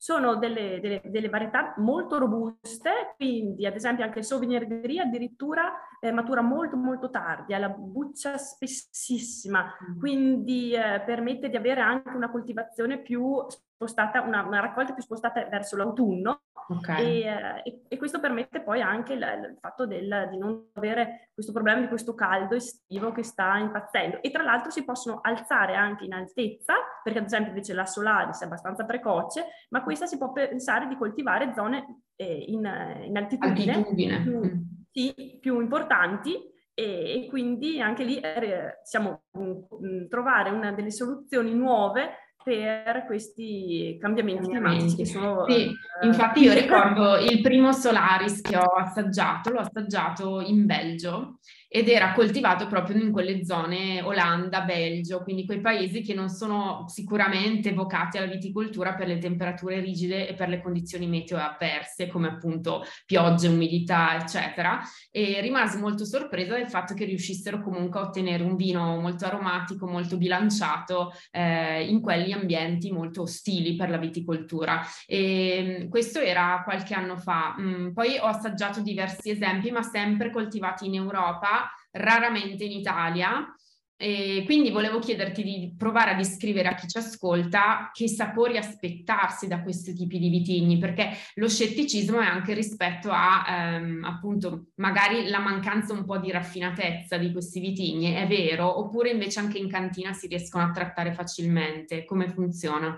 sono 0.00 0.36
delle, 0.36 0.78
delle, 0.80 1.02
delle, 1.04 1.28
varietà 1.28 1.74
molto 1.78 2.18
robuste, 2.18 3.14
quindi 3.16 3.66
ad 3.66 3.74
esempio 3.74 4.04
anche 4.04 4.20
il 4.20 4.24
Sauvignon 4.24 4.80
Gris 4.80 5.00
addirittura 5.00 5.72
eh, 6.00 6.12
matura 6.12 6.40
molto 6.40 6.76
molto 6.76 7.10
tardi, 7.10 7.52
ha 7.52 7.58
la 7.58 7.68
buccia 7.68 8.38
spessissima, 8.38 9.64
mm. 9.64 9.98
quindi 9.98 10.70
eh, 10.70 11.02
permette 11.04 11.48
di 11.48 11.56
avere 11.56 11.80
anche 11.80 12.10
una 12.10 12.30
coltivazione 12.30 13.02
più 13.02 13.44
spostata, 13.78 14.22
una, 14.22 14.42
una 14.42 14.58
raccolta 14.58 14.92
più 14.92 15.04
spostata 15.04 15.46
verso 15.46 15.76
l'autunno 15.76 16.42
okay. 16.68 17.22
e, 17.22 17.62
e, 17.64 17.82
e, 17.86 17.96
questo 17.96 18.18
permette 18.18 18.60
poi 18.60 18.82
anche 18.82 19.12
il, 19.12 19.20
il 19.20 19.56
fatto 19.60 19.86
del, 19.86 20.26
di 20.32 20.36
non 20.36 20.70
avere 20.72 21.30
questo 21.32 21.52
problema 21.52 21.80
di 21.80 21.86
questo 21.86 22.12
caldo 22.14 22.56
estivo 22.56 23.12
che 23.12 23.22
sta 23.22 23.56
impazzendo 23.56 24.20
e 24.20 24.32
tra 24.32 24.42
l'altro 24.42 24.72
si 24.72 24.84
possono 24.84 25.20
alzare 25.22 25.76
anche 25.76 26.04
in 26.04 26.12
altezza 26.12 26.74
perché 27.04 27.20
ad 27.20 27.26
esempio 27.26 27.50
invece 27.50 27.72
la 27.72 27.86
Solaris 27.86 28.40
è 28.40 28.46
abbastanza 28.46 28.84
precoce 28.84 29.46
ma 29.68 29.84
questa 29.84 30.06
si 30.06 30.18
può 30.18 30.32
pensare 30.32 30.88
di 30.88 30.96
coltivare 30.96 31.52
zone 31.54 32.02
eh, 32.16 32.46
in, 32.48 32.64
in, 33.04 33.16
altitudine, 33.16 33.74
altitudine. 33.74 34.22
Più, 34.22 34.38
mm. 34.38 34.60
sì, 34.90 35.38
più 35.40 35.60
importanti 35.60 36.36
e, 36.74 37.26
quindi 37.28 37.80
anche 37.80 38.04
lì 38.04 38.18
eh, 38.18 38.80
siamo 38.82 39.22
mh, 39.32 40.06
trovare 40.08 40.50
una 40.50 40.72
delle 40.72 40.90
soluzioni 40.90 41.52
nuove 41.54 42.27
per 42.42 43.04
questi 43.06 43.96
cambiamenti, 44.00 44.48
climatici. 44.48 45.06
Sono, 45.06 45.44
sì, 45.48 45.66
uh, 46.00 46.06
infatti 46.06 46.40
io 46.42 46.52
ricordo 46.54 47.16
il 47.16 47.40
primo 47.40 47.72
Solaris 47.72 48.40
che 48.40 48.56
ho 48.56 48.74
assaggiato, 48.74 49.50
l'ho 49.50 49.60
assaggiato 49.60 50.40
in 50.40 50.64
Belgio 50.64 51.38
ed 51.70 51.88
era 51.88 52.12
coltivato 52.14 52.66
proprio 52.66 52.96
in 52.96 53.12
quelle 53.12 53.44
zone 53.44 54.00
Olanda, 54.00 54.62
Belgio, 54.62 55.22
quindi 55.22 55.44
quei 55.44 55.60
paesi 55.60 56.00
che 56.00 56.14
non 56.14 56.30
sono 56.30 56.86
sicuramente 56.88 57.74
vocati 57.74 58.16
alla 58.16 58.32
viticoltura 58.32 58.94
per 58.94 59.06
le 59.06 59.18
temperature 59.18 59.78
rigide 59.80 60.26
e 60.26 60.34
per 60.34 60.48
le 60.48 60.62
condizioni 60.62 61.06
meteo 61.06 61.36
avverse, 61.36 62.06
come 62.06 62.28
appunto 62.28 62.84
piogge, 63.04 63.48
umidità, 63.48 64.18
eccetera. 64.18 64.80
E 65.10 65.40
rimasi 65.42 65.76
molto 65.78 66.06
sorpresa 66.06 66.54
del 66.54 66.70
fatto 66.70 66.94
che 66.94 67.04
riuscissero 67.04 67.60
comunque 67.60 68.00
a 68.00 68.04
ottenere 68.04 68.42
un 68.42 68.56
vino 68.56 68.98
molto 68.98 69.26
aromatico, 69.26 69.86
molto 69.86 70.16
bilanciato 70.16 71.12
eh, 71.30 71.84
in 71.84 72.00
quegli 72.00 72.32
ambienti 72.32 72.90
molto 72.90 73.22
ostili 73.22 73.76
per 73.76 73.90
la 73.90 73.98
viticoltura. 73.98 74.80
E 75.06 75.82
mm, 75.84 75.88
questo 75.90 76.18
era 76.18 76.62
qualche 76.64 76.94
anno 76.94 77.18
fa. 77.18 77.54
Mm, 77.60 77.92
poi 77.92 78.16
ho 78.16 78.26
assaggiato 78.26 78.80
diversi 78.80 79.28
esempi, 79.28 79.70
ma 79.70 79.82
sempre 79.82 80.30
coltivati 80.30 80.86
in 80.86 80.94
Europa 80.94 81.57
raramente 81.92 82.64
in 82.64 82.72
Italia. 82.72 83.52
E 84.00 84.44
quindi 84.44 84.70
volevo 84.70 85.00
chiederti 85.00 85.42
di 85.42 85.74
provare 85.76 86.12
a 86.12 86.14
descrivere 86.14 86.68
a 86.68 86.74
chi 86.74 86.86
ci 86.86 86.98
ascolta 86.98 87.90
che 87.92 88.06
sapori 88.06 88.56
aspettarsi 88.56 89.48
da 89.48 89.60
questi 89.60 89.92
tipi 89.92 90.20
di 90.20 90.28
vitigni, 90.28 90.78
perché 90.78 91.10
lo 91.34 91.48
scetticismo 91.48 92.20
è 92.20 92.24
anche 92.24 92.54
rispetto 92.54 93.10
a 93.10 93.44
ehm, 93.48 94.04
appunto 94.04 94.66
magari 94.76 95.26
la 95.26 95.40
mancanza 95.40 95.94
un 95.94 96.04
po' 96.04 96.18
di 96.18 96.30
raffinatezza 96.30 97.16
di 97.16 97.32
questi 97.32 97.58
vitigni, 97.58 98.12
è 98.12 98.28
vero? 98.28 98.78
Oppure 98.78 99.10
invece 99.10 99.40
anche 99.40 99.58
in 99.58 99.68
cantina 99.68 100.12
si 100.12 100.28
riescono 100.28 100.62
a 100.62 100.70
trattare 100.70 101.12
facilmente? 101.12 102.04
Come 102.04 102.28
funziona? 102.28 102.96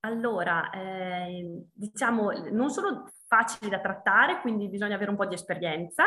Allora, 0.00 0.68
eh, 0.72 1.68
diciamo, 1.72 2.32
non 2.50 2.68
sono 2.68 3.08
facili 3.26 3.70
da 3.70 3.80
trattare, 3.80 4.42
quindi 4.42 4.68
bisogna 4.68 4.96
avere 4.96 5.08
un 5.08 5.16
po' 5.16 5.24
di 5.24 5.34
esperienza 5.36 6.04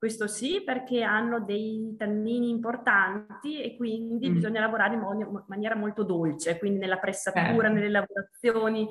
questo 0.00 0.28
sì, 0.28 0.62
perché 0.64 1.02
hanno 1.02 1.40
dei 1.40 1.94
tannini 1.98 2.48
importanti 2.48 3.60
e 3.60 3.76
quindi 3.76 4.30
mm. 4.30 4.32
bisogna 4.32 4.60
lavorare 4.60 4.94
in 4.94 5.00
mo- 5.00 5.44
maniera 5.46 5.76
molto 5.76 6.04
dolce, 6.04 6.58
quindi 6.58 6.78
nella 6.78 6.96
pressatura, 6.96 7.68
eh. 7.68 7.70
nelle 7.70 7.90
lavorazioni, 7.90 8.88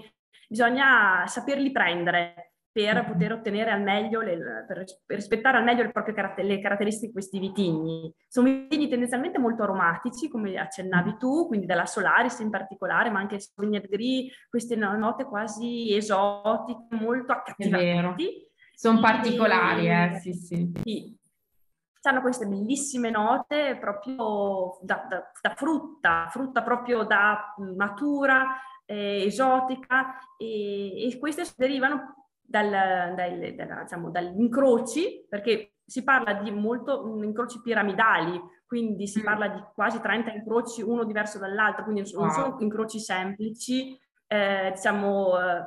bisogna 0.48 1.26
saperli 1.26 1.72
prendere 1.72 2.52
per 2.72 3.04
poter 3.08 3.32
ottenere 3.32 3.72
al 3.72 3.82
meglio, 3.82 4.22
le, 4.22 4.38
per, 4.68 4.86
rispettare 5.08 5.58
al 5.58 5.64
meglio 5.64 5.82
le 5.82 5.92
proprie 5.92 6.14
caratter- 6.14 6.46
le 6.46 6.62
caratteristiche 6.62 7.08
di 7.08 7.14
questi 7.14 7.40
vitigni. 7.40 8.14
Sono 8.28 8.46
vitigni 8.46 8.88
tendenzialmente 8.88 9.40
molto 9.40 9.64
aromatici, 9.64 10.30
come 10.30 10.60
accennavi 10.60 11.18
tu, 11.18 11.48
quindi 11.48 11.66
della 11.66 11.88
Solaris 11.88 12.38
in 12.38 12.52
particolare, 12.52 13.10
ma 13.10 13.18
anche 13.18 13.40
Sauvignon 13.40 13.82
Gris, 13.90 14.32
queste 14.48 14.76
note 14.76 15.24
quasi 15.26 15.96
esotiche, 15.96 16.86
molto 16.92 17.32
accattivanti 17.32 18.48
sono 18.80 19.02
particolari, 19.02 19.90
eh, 19.90 20.20
sì, 20.22 20.32
sì. 20.32 20.72
sì. 20.86 21.18
Hanno 22.04 22.22
queste 22.22 22.48
bellissime 22.48 23.10
note 23.10 23.76
proprio 23.78 24.80
da, 24.82 25.06
da, 25.10 25.30
da 25.42 25.54
frutta, 25.54 26.30
frutta 26.32 26.64
proprio 26.64 27.04
da 27.04 27.56
matura, 27.76 28.56
eh, 28.86 29.26
esotica, 29.26 30.18
e, 30.38 31.08
e, 31.08 31.20
queste 31.20 31.44
derivano 31.58 32.30
dal, 32.40 32.70
dal, 32.70 33.54
dal, 33.54 33.82
diciamo, 33.82 34.12
dagli 34.12 34.40
incroci, 34.40 35.26
perché 35.28 35.74
si 35.86 36.02
parla 36.06 36.36
di 36.36 36.50
molto 36.50 37.20
incroci 37.22 37.60
piramidali, 37.62 38.42
quindi 38.66 39.08
si 39.08 39.20
mm. 39.20 39.24
parla 39.26 39.48
di 39.50 39.62
quasi 39.74 40.00
30 40.00 40.32
incroci 40.32 40.82
uno 40.82 41.04
diverso 41.04 41.38
dall'altro, 41.38 41.84
quindi 41.84 42.10
non 42.14 42.28
wow. 42.28 42.32
sono 42.32 42.56
incroci 42.60 42.98
semplici, 43.02 44.00
eh, 44.32 44.74
diciamo 44.76 45.40
eh, 45.40 45.66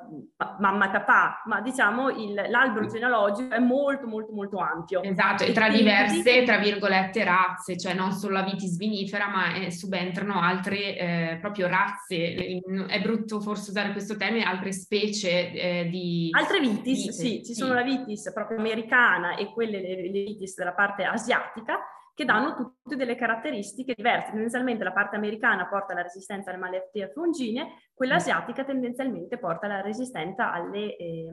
mamma 0.60 0.88
papà, 0.88 1.42
ma 1.46 1.60
diciamo 1.60 2.10
il, 2.10 2.32
l'albero 2.48 2.86
genealogico 2.86 3.52
è 3.52 3.58
molto 3.58 4.06
molto 4.06 4.32
molto 4.32 4.58
ampio. 4.58 5.02
Esatto, 5.02 5.42
e 5.42 5.50
tra 5.50 5.68
diverse, 5.68 6.44
tra 6.44 6.58
virgolette, 6.58 7.24
razze, 7.24 7.76
cioè 7.76 7.92
non 7.92 8.12
solo 8.12 8.34
la 8.34 8.44
vitis 8.44 8.76
vinifera, 8.76 9.26
ma 9.26 9.54
eh, 9.54 9.72
subentrano 9.72 10.40
altre 10.40 10.96
eh, 10.96 11.38
proprio 11.40 11.66
razze, 11.66 12.60
è 12.86 13.00
brutto 13.00 13.40
forse 13.40 13.70
usare 13.70 13.90
questo 13.90 14.16
termine, 14.16 14.44
altre 14.44 14.72
specie 14.72 15.50
eh, 15.50 15.88
di... 15.90 16.28
Altre 16.30 16.60
vitis, 16.60 17.00
vitis 17.00 17.18
sì, 17.18 17.44
ci 17.44 17.54
sono 17.54 17.74
la 17.74 17.82
vitis 17.82 18.30
proprio 18.32 18.58
americana 18.58 19.34
e 19.34 19.52
quelle 19.52 19.80
le, 19.80 20.02
le 20.02 20.22
vitis 20.22 20.54
della 20.54 20.72
parte 20.72 21.02
asiatica, 21.02 21.80
che 22.14 22.24
danno 22.24 22.54
tutte 22.54 22.96
delle 22.96 23.14
caratteristiche 23.14 23.94
diverse. 23.94 24.30
Tendenzialmente 24.30 24.84
la 24.84 24.92
parte 24.92 25.16
americana 25.16 25.66
porta 25.66 25.92
alla 25.92 26.02
resistenza 26.02 26.50
alle 26.50 26.58
malattie 26.58 27.10
fungine, 27.12 27.90
quella 27.94 28.14
mm. 28.14 28.18
asiatica 28.18 28.64
tendenzialmente 28.64 29.38
porta 29.38 29.66
alla 29.66 29.80
resistenza 29.80 30.52
alle, 30.52 30.96
eh, 30.96 31.28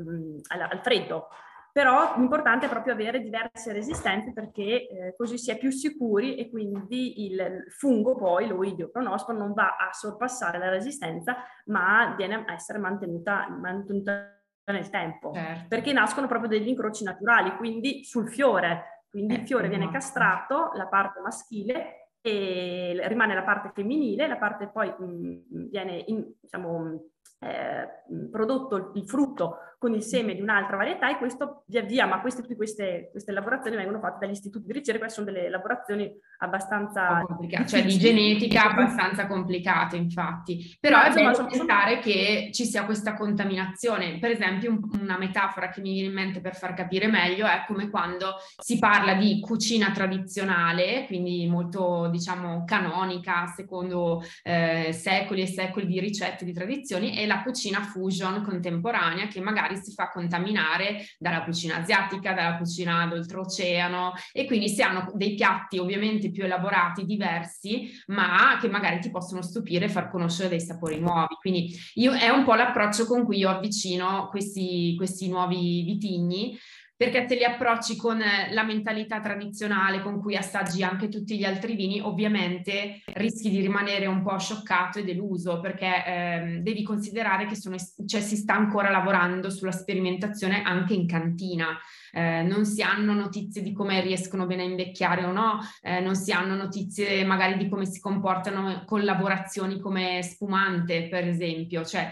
al, 0.47 0.61
al 0.61 0.79
freddo. 0.81 1.27
Però 1.71 2.17
l'importante 2.17 2.65
è 2.65 2.69
proprio 2.69 2.93
avere 2.93 3.21
diverse 3.21 3.71
resistenze 3.71 4.33
perché 4.33 4.87
eh, 4.87 5.15
così 5.15 5.37
si 5.37 5.51
è 5.51 5.57
più 5.57 5.69
sicuri 5.69 6.35
e 6.35 6.49
quindi 6.49 7.25
il 7.25 7.65
fungo 7.69 8.15
poi, 8.15 8.47
l'oidio 8.47 8.89
pronospo, 8.89 9.33
non 9.33 9.53
va 9.53 9.75
a 9.77 9.93
sorpassare 9.93 10.57
la 10.57 10.69
resistenza 10.69 11.37
ma 11.65 12.15
viene 12.17 12.43
a 12.47 12.53
essere 12.53 12.79
mantenuta, 12.79 13.47
mantenuta 13.49 14.35
nel 14.65 14.89
tempo. 14.89 15.31
Certo. 15.33 15.67
Perché 15.67 15.93
nascono 15.93 16.27
proprio 16.27 16.49
degli 16.49 16.67
incroci 16.67 17.03
naturali, 17.03 17.55
quindi 17.57 18.03
sul 18.03 18.29
fiore 18.29 18.98
quindi 19.09 19.35
il 19.35 19.45
fiore 19.45 19.69
viene 19.69 19.89
castrato, 19.91 20.71
la 20.73 20.87
parte 20.87 21.19
maschile, 21.19 22.09
e 22.21 22.99
rimane 23.07 23.33
la 23.33 23.43
parte 23.43 23.71
femminile, 23.73 24.27
la 24.27 24.37
parte 24.37 24.67
poi 24.67 24.89
mh, 24.89 25.69
viene 25.69 26.03
in, 26.07 26.33
diciamo, 26.39 26.99
eh, 27.39 28.29
prodotto 28.29 28.91
il 28.95 29.07
frutto 29.07 29.57
con 29.79 29.93
il 29.93 30.03
seme 30.03 30.35
di 30.35 30.41
un'altra 30.41 30.75
varietà 30.75 31.09
e 31.09 31.17
questo 31.17 31.63
via 31.67 31.81
via, 31.81 32.05
ma 32.05 32.19
queste, 32.19 32.43
queste, 32.57 33.07
queste 33.11 33.31
lavorazioni 33.31 33.77
vengono 33.77 33.99
fatte 33.99 34.25
dagli 34.25 34.35
istituti 34.35 34.65
di 34.65 34.73
ricerca, 34.73 35.07
sono 35.07 35.31
delle 35.31 35.49
lavorazioni 35.49 36.11
abbastanza 36.39 37.23
complicate, 37.25 37.67
cioè 37.67 37.83
di 37.85 37.97
genetica 37.97 38.71
abbastanza 38.71 39.25
complicate 39.25 39.95
infatti, 39.95 40.77
però 40.81 40.97
no, 40.97 41.03
è 41.03 41.13
bello 41.13 41.33
sono, 41.33 41.47
pensare 41.47 41.99
che 41.99 42.49
ci 42.51 42.65
sia 42.65 42.83
questa 42.83 43.13
contaminazione, 43.13 44.19
per 44.19 44.31
esempio 44.31 44.71
un, 44.71 44.81
una 44.99 45.17
metafora 45.17 45.69
che 45.69 45.79
mi 45.79 45.93
viene 45.93 46.09
in 46.09 46.13
mente 46.13 46.41
per 46.41 46.57
far 46.57 46.73
capire 46.73 47.07
meglio 47.07 47.45
è 47.45 47.63
come 47.65 47.89
quando 47.89 48.35
si 48.57 48.79
parla 48.79 49.13
di 49.13 49.39
cucina 49.39 49.91
tradizionale, 49.91 51.05
quindi 51.07 51.47
molto 51.47 52.09
diciamo 52.09 52.65
canonica, 52.65 53.47
secondo 53.47 54.21
eh, 54.43 54.91
secoli 54.91 55.43
e 55.43 55.47
secoli 55.47 55.85
di 55.85 56.01
ricette, 56.01 56.43
di 56.43 56.51
tradizioni, 56.51 57.17
e 57.17 57.25
la 57.29 57.43
cucina 57.43 57.83
fusion 57.83 58.41
contemporanea 58.41 59.27
che 59.27 59.39
magari 59.39 59.77
si 59.77 59.93
fa 59.93 60.09
contaminare 60.09 61.05
dalla 61.19 61.43
cucina 61.43 61.77
asiatica, 61.77 62.33
dalla 62.33 62.57
cucina 62.57 63.05
d'oltreoceano 63.05 64.13
e 64.33 64.45
quindi 64.45 64.67
si 64.67 64.81
hanno 64.81 65.11
dei 65.13 65.35
piatti 65.35 65.77
ovviamente 65.77 66.31
più 66.31 66.43
elaborati, 66.43 67.05
diversi, 67.05 67.91
ma 68.07 68.57
che 68.59 68.67
magari 68.67 68.99
ti 68.99 69.11
possono 69.11 69.43
stupire 69.43 69.85
e 69.85 69.89
far 69.89 70.09
conoscere 70.09 70.49
dei 70.49 70.59
sapori 70.59 70.99
nuovi. 70.99 71.35
Quindi 71.39 71.71
io, 71.95 72.13
è 72.13 72.29
un 72.29 72.43
po' 72.43 72.55
l'approccio 72.55 73.05
con 73.05 73.23
cui 73.23 73.37
io 73.37 73.49
avvicino 73.49 74.27
questi, 74.29 74.95
questi 74.97 75.29
nuovi 75.29 75.83
vitigni 75.83 76.57
perché 76.99 77.25
se 77.29 77.35
li 77.35 77.45
approcci 77.45 77.95
con 77.95 78.19
eh, 78.19 78.51
la 78.51 78.65
mentalità 78.65 79.21
tradizionale 79.21 80.01
con 80.01 80.19
cui 80.19 80.35
assaggi 80.35 80.83
anche 80.83 81.07
tutti 81.07 81.37
gli 81.37 81.45
altri 81.45 81.73
vini, 81.73 82.01
ovviamente 82.01 83.03
rischi 83.13 83.49
di 83.49 83.61
rimanere 83.61 84.05
un 84.05 84.21
po' 84.21 84.37
scioccato 84.37 84.99
e 84.99 85.05
deluso, 85.05 85.61
perché 85.61 86.03
eh, 86.05 86.59
devi 86.61 86.83
considerare 86.83 87.45
che 87.45 87.55
sono, 87.55 87.77
cioè, 88.05 88.19
si 88.19 88.35
sta 88.35 88.55
ancora 88.55 88.89
lavorando 88.89 89.49
sulla 89.49 89.71
sperimentazione 89.71 90.61
anche 90.61 90.93
in 90.93 91.07
cantina. 91.07 91.67
Eh, 92.11 92.41
non 92.41 92.65
si 92.65 92.81
hanno 92.81 93.13
notizie 93.13 93.61
di 93.61 93.71
come 93.71 94.01
riescono 94.01 94.45
bene 94.45 94.63
a 94.63 94.65
invecchiare 94.65 95.23
o 95.23 95.31
no, 95.31 95.59
eh, 95.81 96.01
non 96.01 96.15
si 96.15 96.33
hanno 96.33 96.55
notizie 96.55 97.23
magari 97.23 97.55
di 97.55 97.69
come 97.69 97.85
si 97.85 98.01
comportano 98.01 98.83
collaborazioni 98.85 99.79
come 99.79 100.21
spumante, 100.21 101.07
per 101.07 101.25
esempio. 101.25 101.85
Cioè, 101.85 102.11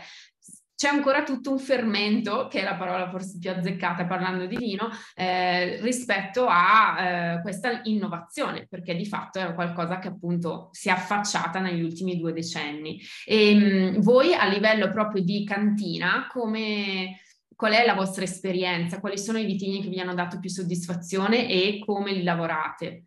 c'è 0.77 0.89
ancora 0.89 1.23
tutto 1.23 1.49
un 1.49 1.57
fermento, 1.57 2.47
che 2.47 2.59
è 2.59 2.63
la 2.63 2.75
parola 2.75 3.09
forse 3.09 3.39
più 3.39 3.49
azzeccata 3.49 4.05
parlando 4.05 4.45
di 4.45 4.57
vino, 4.57 4.91
eh, 5.15 5.81
rispetto 5.81 6.45
a 6.47 6.97
eh, 6.99 7.41
questa 7.41 7.81
innovazione, 7.85 8.67
perché 8.69 8.93
di 8.93 9.07
fatto 9.07 9.39
è 9.39 9.55
qualcosa 9.55 9.97
che 9.97 10.09
appunto 10.09 10.69
si 10.73 10.89
è 10.89 10.91
affacciata 10.91 11.59
negli 11.59 11.81
ultimi 11.81 12.19
due 12.19 12.31
decenni. 12.31 13.01
E 13.25 13.55
mh, 13.55 14.01
voi 14.01 14.35
a 14.35 14.45
livello 14.45 14.91
proprio 14.91 15.23
di 15.23 15.43
cantina, 15.43 16.27
come, 16.29 17.21
qual 17.55 17.73
è 17.73 17.83
la 17.83 17.95
vostra 17.95 18.23
esperienza? 18.23 18.99
Quali 18.99 19.17
sono 19.17 19.39
i 19.39 19.45
vitigni 19.45 19.81
che 19.81 19.89
vi 19.89 19.99
hanno 19.99 20.13
dato 20.13 20.37
più 20.39 20.51
soddisfazione 20.51 21.49
e 21.49 21.81
come 21.83 22.11
li 22.11 22.21
lavorate? 22.21 23.06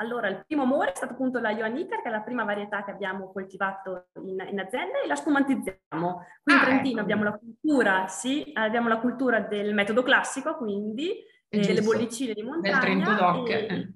Allora, 0.00 0.28
il 0.28 0.44
primo 0.46 0.62
amore 0.62 0.92
è 0.92 0.96
stato 0.96 1.12
appunto 1.12 1.38
la 1.40 1.54
Johanniter, 1.54 2.00
che 2.00 2.08
è 2.08 2.10
la 2.10 2.22
prima 2.22 2.44
varietà 2.44 2.82
che 2.84 2.90
abbiamo 2.90 3.30
coltivato 3.30 4.06
in, 4.24 4.42
in 4.50 4.58
azienda 4.58 5.02
e 5.02 5.06
la 5.06 5.14
spumantizziamo. 5.14 6.26
Qui 6.42 6.52
ah, 6.54 6.56
in 6.56 6.62
Trentino 6.62 6.94
ecco. 6.94 7.00
abbiamo 7.00 7.24
la 7.24 7.38
cultura, 7.38 8.08
sì, 8.08 8.50
abbiamo 8.54 8.88
la 8.88 8.98
cultura 8.98 9.40
del 9.40 9.74
metodo 9.74 10.02
classico, 10.02 10.56
quindi 10.56 11.22
eh, 11.48 11.60
delle 11.60 11.82
bollicine 11.82 12.32
di 12.32 12.42
montagna. 12.42 12.78
Del 12.78 12.80
Trento 12.80 13.14
Doc. 13.14 13.50
E, 13.50 13.66
eh. 13.66 13.92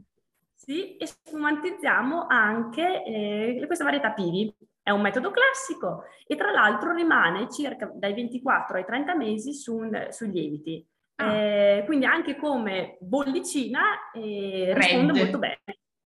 Sì, 0.53 0.97
e 0.97 1.07
spumantizziamo 1.07 2.27
anche 2.29 3.03
eh, 3.05 3.65
questa 3.67 3.85
varietà 3.85 4.13
Pivi. 4.13 4.55
È 4.83 4.91
un 4.91 5.01
metodo 5.01 5.31
classico 5.31 6.05
e 6.27 6.37
tra 6.37 6.51
l'altro 6.51 6.93
rimane 6.93 7.51
circa 7.51 7.91
dai 7.95 8.13
24 8.13 8.77
ai 8.77 8.85
30 8.85 9.15
mesi 9.15 9.55
su, 9.55 9.81
sui 10.11 10.31
lieviti. 10.31 10.87
Ah. 11.17 11.33
Eh, 11.33 11.83
quindi 11.87 12.05
anche 12.05 12.37
come 12.37 12.99
bollicina 13.01 14.11
eh, 14.13 14.73
risponde 14.75 15.13
molto 15.15 15.39
bene. 15.39 15.63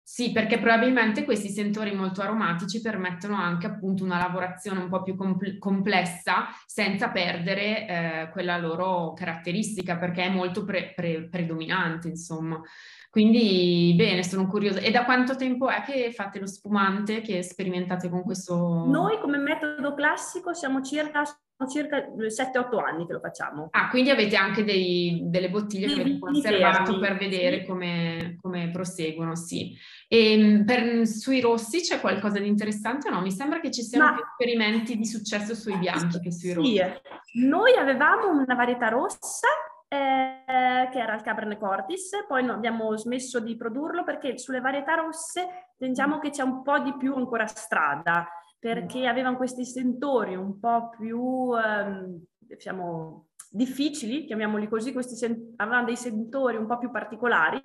Sì, 0.08 0.30
perché 0.30 0.60
probabilmente 0.60 1.24
questi 1.24 1.48
sentori 1.48 1.92
molto 1.92 2.22
aromatici 2.22 2.80
permettono 2.80 3.34
anche 3.34 3.66
appunto 3.66 4.04
una 4.04 4.18
lavorazione 4.18 4.78
un 4.78 4.88
po' 4.88 5.02
più 5.02 5.16
compl- 5.16 5.58
complessa 5.58 6.46
senza 6.64 7.10
perdere 7.10 7.88
eh, 7.88 8.28
quella 8.30 8.56
loro 8.56 9.14
caratteristica 9.14 9.96
perché 9.98 10.22
è 10.22 10.28
molto 10.30 10.64
pre- 10.64 10.92
pre- 10.94 11.28
predominante, 11.28 12.06
insomma. 12.06 12.62
Quindi 13.10 13.94
bene, 13.96 14.22
sono 14.22 14.46
curiosa. 14.46 14.78
E 14.78 14.92
da 14.92 15.04
quanto 15.04 15.34
tempo 15.34 15.68
è 15.68 15.82
che 15.82 16.12
fate 16.12 16.38
lo 16.38 16.46
spumante, 16.46 17.20
che 17.20 17.42
sperimentate 17.42 18.08
con 18.08 18.22
questo? 18.22 18.84
Noi 18.86 19.18
come 19.18 19.38
metodo 19.38 19.92
classico 19.94 20.54
siamo 20.54 20.82
circa 20.82 21.24
circa 21.66 21.96
7-8 21.98 22.78
anni 22.78 23.06
che 23.06 23.14
lo 23.14 23.20
facciamo. 23.20 23.68
Ah, 23.70 23.88
quindi 23.88 24.10
avete 24.10 24.36
anche 24.36 24.62
dei, 24.62 25.22
delle 25.24 25.48
bottiglie 25.48 25.86
che 25.86 26.00
avete 26.00 26.18
conservato 26.18 26.98
per 26.98 27.16
vedere 27.16 27.60
sì. 27.60 27.66
come, 27.66 28.36
come, 28.42 28.70
proseguono, 28.70 29.34
sì. 29.34 29.74
E 30.06 30.32
ehm, 30.32 30.64
per, 30.66 31.06
sui 31.06 31.40
rossi 31.40 31.80
c'è 31.80 31.98
qualcosa 32.00 32.38
di 32.38 32.48
interessante 32.48 33.08
o 33.08 33.12
no? 33.12 33.22
Mi 33.22 33.32
sembra 33.32 33.60
che 33.60 33.70
ci 33.70 33.82
siano 33.82 34.04
Ma... 34.04 34.14
più 34.14 34.24
esperimenti 34.24 34.96
di 34.98 35.06
successo 35.06 35.54
sui 35.54 35.78
bianchi 35.78 36.20
che 36.20 36.30
sui 36.30 36.52
rossi. 36.52 36.76
Sì, 37.22 37.46
noi 37.46 37.74
avevamo 37.74 38.28
una 38.28 38.54
varietà 38.54 38.88
rossa 38.88 39.48
eh, 39.88 40.88
che 40.90 40.98
era 40.98 41.14
il 41.14 41.22
Cabernet 41.22 41.58
Cortis, 41.58 42.10
poi 42.26 42.44
no, 42.44 42.52
abbiamo 42.52 42.96
smesso 42.96 43.40
di 43.40 43.56
produrlo 43.56 44.04
perché 44.04 44.36
sulle 44.36 44.60
varietà 44.60 44.94
rosse 44.94 45.70
pensiamo 45.78 46.18
che 46.18 46.30
c'è 46.30 46.42
un 46.42 46.62
po' 46.62 46.80
di 46.80 46.94
più 46.96 47.14
ancora 47.14 47.46
strada 47.46 48.28
perché 48.58 49.00
mm. 49.00 49.08
avevano 49.08 49.36
questi 49.36 49.64
sentori 49.64 50.34
un 50.34 50.58
po' 50.58 50.90
più, 50.90 51.50
ehm, 51.56 52.22
diciamo, 52.38 53.28
difficili, 53.50 54.24
chiamiamoli 54.24 54.68
così, 54.68 54.92
questi 54.92 55.14
sen- 55.14 55.54
avevano 55.56 55.84
dei 55.86 55.96
sentori 55.96 56.56
un 56.56 56.66
po' 56.66 56.78
più 56.78 56.90
particolari 56.90 57.60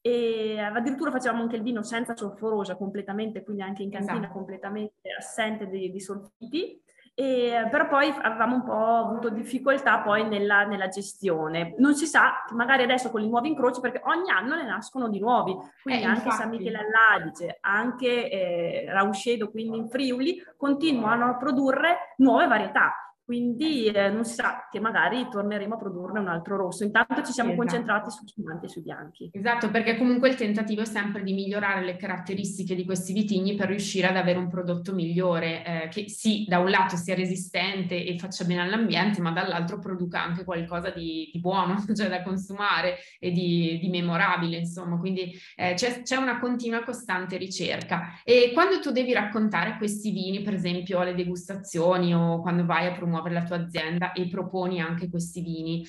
e 0.00 0.58
addirittura 0.58 1.10
facevamo 1.10 1.42
anche 1.42 1.56
il 1.56 1.62
vino 1.62 1.82
senza 1.82 2.16
solforosa 2.16 2.76
completamente, 2.76 3.42
quindi 3.42 3.62
anche 3.62 3.82
in 3.82 3.90
cantina 3.90 4.18
esatto. 4.18 4.32
completamente 4.32 5.10
assente 5.16 5.66
di, 5.68 5.90
di 5.90 6.00
solfiti. 6.00 6.80
E, 7.20 7.66
però 7.68 7.88
poi 7.88 8.14
avevamo 8.16 8.54
un 8.54 8.62
po' 8.62 8.94
avuto 8.94 9.28
difficoltà 9.30 9.98
poi 9.98 10.28
nella, 10.28 10.62
nella, 10.62 10.86
gestione. 10.86 11.74
Non 11.78 11.96
si 11.96 12.06
sa, 12.06 12.44
magari 12.50 12.84
adesso 12.84 13.10
con 13.10 13.20
i 13.20 13.28
nuovi 13.28 13.48
incroci, 13.48 13.80
perché 13.80 14.00
ogni 14.04 14.30
anno 14.30 14.54
ne 14.54 14.62
nascono 14.62 15.08
di 15.08 15.18
nuovi, 15.18 15.52
quindi 15.82 16.02
eh, 16.02 16.06
anche 16.06 16.26
infatti. 16.26 16.42
San 16.42 16.48
Michele 16.50 16.78
all'Adige, 16.78 17.58
anche 17.60 18.30
eh, 18.30 18.84
Rauscedo, 18.92 19.50
quindi 19.50 19.78
in 19.78 19.88
Friuli, 19.88 20.40
continuano 20.56 21.24
a 21.24 21.36
produrre 21.36 22.14
nuove 22.18 22.46
varietà 22.46 23.07
quindi 23.28 23.88
eh, 23.88 24.08
non 24.08 24.24
si 24.24 24.36
sa 24.36 24.68
che 24.70 24.80
magari 24.80 25.28
torneremo 25.30 25.74
a 25.74 25.76
produrne 25.76 26.18
un 26.18 26.28
altro 26.28 26.56
rosso. 26.56 26.82
Intanto 26.82 27.22
ci 27.22 27.32
siamo 27.32 27.50
esatto. 27.50 27.66
concentrati 27.66 28.10
su 28.10 28.26
spumanti 28.26 28.64
e 28.64 28.68
sui 28.70 28.80
bianchi. 28.80 29.28
Esatto, 29.30 29.70
perché 29.70 29.98
comunque 29.98 30.30
il 30.30 30.34
tentativo 30.34 30.80
è 30.80 30.86
sempre 30.86 31.22
di 31.22 31.34
migliorare 31.34 31.84
le 31.84 31.96
caratteristiche 31.96 32.74
di 32.74 32.86
questi 32.86 33.12
vitigni 33.12 33.54
per 33.54 33.68
riuscire 33.68 34.06
ad 34.06 34.16
avere 34.16 34.38
un 34.38 34.48
prodotto 34.48 34.94
migliore, 34.94 35.62
eh, 35.62 35.88
che 35.88 36.08
sì, 36.08 36.46
da 36.48 36.58
un 36.58 36.70
lato 36.70 36.96
sia 36.96 37.14
resistente 37.14 38.02
e 38.02 38.18
faccia 38.18 38.46
bene 38.46 38.62
all'ambiente, 38.62 39.20
ma 39.20 39.30
dall'altro 39.30 39.78
produca 39.78 40.22
anche 40.22 40.44
qualcosa 40.44 40.88
di, 40.88 41.28
di 41.30 41.38
buono, 41.38 41.84
cioè 41.94 42.08
da 42.08 42.22
consumare 42.22 42.96
e 43.18 43.30
di, 43.30 43.78
di 43.78 43.90
memorabile, 43.90 44.56
insomma. 44.56 44.98
Quindi 44.98 45.38
eh, 45.54 45.74
c'è, 45.74 46.00
c'è 46.00 46.16
una 46.16 46.38
continua 46.38 46.82
costante 46.82 47.36
ricerca. 47.36 48.22
E 48.24 48.52
quando 48.54 48.80
tu 48.80 48.90
devi 48.90 49.12
raccontare 49.12 49.76
questi 49.76 50.12
vini, 50.12 50.40
per 50.40 50.54
esempio 50.54 51.00
alle 51.00 51.14
degustazioni 51.14 52.14
o 52.14 52.40
quando 52.40 52.64
vai 52.64 52.86
a 52.86 52.92
promuovere 52.92 53.16
promuovere 53.18 53.34
la 53.34 53.44
tua 53.44 53.56
azienda 53.56 54.12
e 54.12 54.28
proponi 54.28 54.80
anche 54.80 55.10
questi 55.10 55.40
vini. 55.40 55.86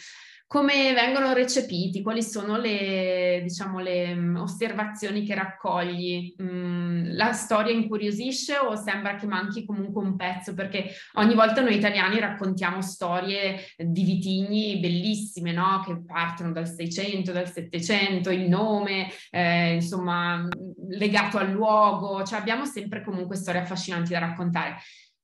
Come 0.48 0.94
vengono 0.96 1.32
recepiti? 1.34 2.02
Quali 2.02 2.24
sono 2.24 2.58
le, 2.58 3.39
diciamo, 3.44 3.78
le 3.78 4.15
mm, 4.15 4.38
osservazioni 4.38 5.24
che 5.24 5.36
raccogli? 5.36 6.34
Mm, 6.42 7.12
la 7.12 7.34
storia 7.34 7.72
incuriosisce 7.72 8.58
o 8.58 8.76
sembra 8.76 9.13
che 9.13 9.28
manchi 9.28 9.63
comunque 9.63 10.04
un 10.04 10.15
pezzo? 10.15 10.56
Perché 10.56 10.89
ogni 11.13 11.36
volta 11.36 11.62
noi 11.62 11.76
italiani 11.76 12.20
raccontiamo 12.20 12.82
storie 12.82 13.60
di 13.78 14.04
vitigni 14.04 14.80
bellissime, 14.80 15.52
no? 15.52 15.84
Che 15.86 16.04
partono 16.04 16.52
dal 16.52 16.68
600, 16.68 17.32
dal 17.32 17.48
700, 17.48 18.32
il 18.32 18.50
nome, 18.50 19.08
eh, 19.30 19.76
insomma, 19.76 20.48
legato 20.89 21.38
al 21.38 21.52
luogo. 21.52 22.24
Cioè 22.24 22.39
abbiamo 22.39 22.65
sempre 22.65 23.04
comunque 23.04 23.36
storie 23.36 23.62
affascinanti 23.62 24.13
da 24.13 24.20
raccontare 24.20 24.78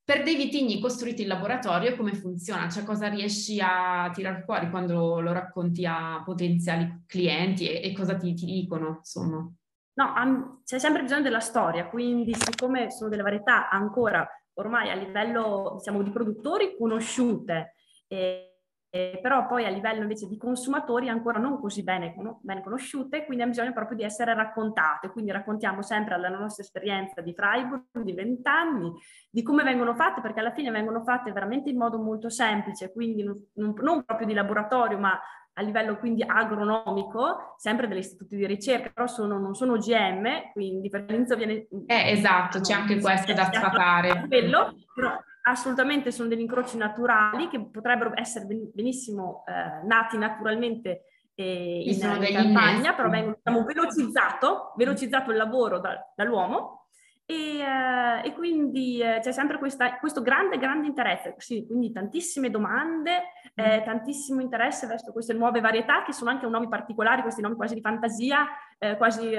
per 0.06 0.22
dei 0.22 0.36
vitigni 0.36 0.80
costruiti 0.80 1.24
in 1.24 1.28
laboratorio 1.28 1.96
come 1.96 2.13
funziona? 2.13 2.70
Cioè 2.70 2.84
cosa 2.84 3.08
riesci 3.08 3.60
a 3.60 4.12
tirar 4.13 4.44
fuori 4.44 4.70
quando 4.70 5.20
lo 5.20 5.32
racconti 5.32 5.84
a 5.84 6.22
potenziali 6.24 7.06
clienti 7.08 7.68
e, 7.68 7.89
e 7.89 7.94
cosa 7.94 8.15
ti, 8.15 8.36
ti, 8.36 8.46
dicono, 8.46 8.98
insomma? 9.00 9.52
No, 9.98 10.13
um, 10.15 10.62
c'è 10.63 10.78
sempre 10.78 11.02
bisogno 11.02 11.24
della 11.24 11.39
storia, 11.39 11.88
quindi 11.88 12.36
siccome 12.36 12.91
sono 12.91 13.10
delle 13.10 13.24
varietà 13.24 13.68
ancora 13.68 14.30
ormai 14.54 14.91
a 14.91 14.94
livello, 14.94 15.74
diciamo, 15.78 16.04
di 16.04 16.12
produttori 16.12 16.76
conosciute, 16.78 17.74
eh, 18.08 18.55
eh, 18.95 19.19
però 19.21 19.45
poi 19.45 19.65
a 19.65 19.69
livello 19.69 20.03
invece 20.03 20.25
di 20.25 20.38
consumatori 20.38 21.10
ancora 21.10 21.38
non 21.38 21.60
così 21.60 21.84
bene, 21.84 22.15
no? 22.17 22.39
bene 22.43 22.63
conosciute, 22.63 23.25
quindi 23.25 23.43
ha 23.43 23.47
bisogno 23.47 23.73
proprio 23.73 23.97
di 23.97 24.03
essere 24.03 24.34
raccontate. 24.34 25.10
Quindi 25.10 25.31
raccontiamo 25.31 25.81
sempre 25.81 26.13
alla 26.13 26.29
nostra 26.29 26.63
esperienza 26.63 27.19
di 27.19 27.34
Freiburg 27.34 27.84
di 27.91 28.13
vent'anni, 28.13 28.93
di 29.29 29.43
come 29.43 29.63
vengono 29.63 29.95
fatte, 29.95 30.21
perché 30.21 30.39
alla 30.39 30.53
fine 30.53 30.71
vengono 30.71 31.03
fatte 31.03 31.34
veramente 31.34 31.69
in 31.69 31.75
modo 31.77 31.97
molto 31.97 32.29
semplice, 32.29 32.93
quindi 32.93 33.21
non, 33.23 33.38
non 33.55 34.05
proprio 34.05 34.27
di 34.27 34.34
laboratorio, 34.34 34.97
ma 34.97 35.19
a 35.58 35.62
livello 35.62 35.97
quindi 35.97 36.23
agronomico, 36.25 37.55
sempre 37.58 37.89
degli 37.89 37.97
istituti 37.97 38.38
di 38.38 38.45
ricerca, 38.45 38.91
però 38.93 39.08
sono, 39.08 39.38
non 39.38 39.55
sono 39.55 39.73
OGM, 39.73 40.53
quindi 40.53 40.88
per 40.88 41.03
l'inizio 41.05 41.36
viene... 41.36 41.67
Eh, 41.86 42.12
esatto, 42.12 42.62
c'è 42.62 42.73
anche 42.73 43.01
questo 43.01 43.34
da 43.34 43.49
sfatare. 43.51 44.25
Quello, 44.29 44.73
però 44.93 45.17
assolutamente 45.47 46.12
sono 46.12 46.29
degli 46.29 46.41
incroci 46.41 46.77
naturali 46.77 47.47
che 47.47 47.60
potrebbero 47.60 48.12
essere 48.15 48.45
benissimo 48.45 49.43
eh, 49.47 49.86
nati 49.86 50.17
naturalmente 50.17 51.05
eh, 51.36 51.84
in, 51.86 51.93
in 51.93 52.34
campagna, 52.34 52.93
però 52.93 53.10
vengono 53.10 53.38
diciamo, 53.43 53.63
velocizzato, 53.65 54.73
velocizzato 54.75 55.31
il 55.31 55.38
lavoro 55.38 55.79
da, 55.79 56.12
dall'uomo. 56.15 56.81
E, 57.27 57.58
eh, 57.58 58.27
e 58.27 58.34
quindi 58.34 58.99
eh, 58.99 59.19
c'è 59.19 59.31
sempre 59.31 59.58
questa, 59.58 59.97
questo 59.97 60.21
grande, 60.21 60.60
grande 60.60 60.86
interesse, 60.86 61.34
sì, 61.39 61.65
quindi 61.65 61.91
tantissime 61.91 62.51
domande, 62.51 63.31
eh, 63.55 63.81
tantissimo 63.84 64.41
interesse 64.41 64.86
verso 64.86 65.12
queste 65.12 65.34
nuove 65.34 65.60
varietà 65.60 66.03
che 66.03 66.13
sono 66.13 66.29
anche 66.29 66.47
nomi 66.47 66.67
particolari, 66.67 67.23
questi 67.23 67.41
nomi 67.41 67.55
quasi 67.55 67.73
di 67.73 67.81
fantasia, 67.81 68.45
eh, 68.77 68.95
quasi 68.95 69.31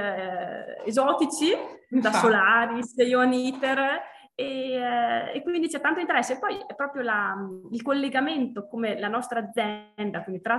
esotici, 0.84 1.52
da 1.88 2.10
Solaris, 2.10 2.94
Ioniter, 2.96 4.02
e, 4.38 4.72
eh, 4.74 5.32
e, 5.32 5.42
quindi 5.42 5.66
c'è 5.66 5.80
tanto 5.80 5.98
interesse. 5.98 6.34
E 6.34 6.38
poi 6.38 6.58
è 6.66 6.74
proprio 6.74 7.02
la, 7.02 7.34
il 7.70 7.80
collegamento 7.80 8.68
come 8.68 8.98
la 9.00 9.08
nostra 9.08 9.40
azienda, 9.40 10.22
quindi 10.22 10.42
tra 10.42 10.58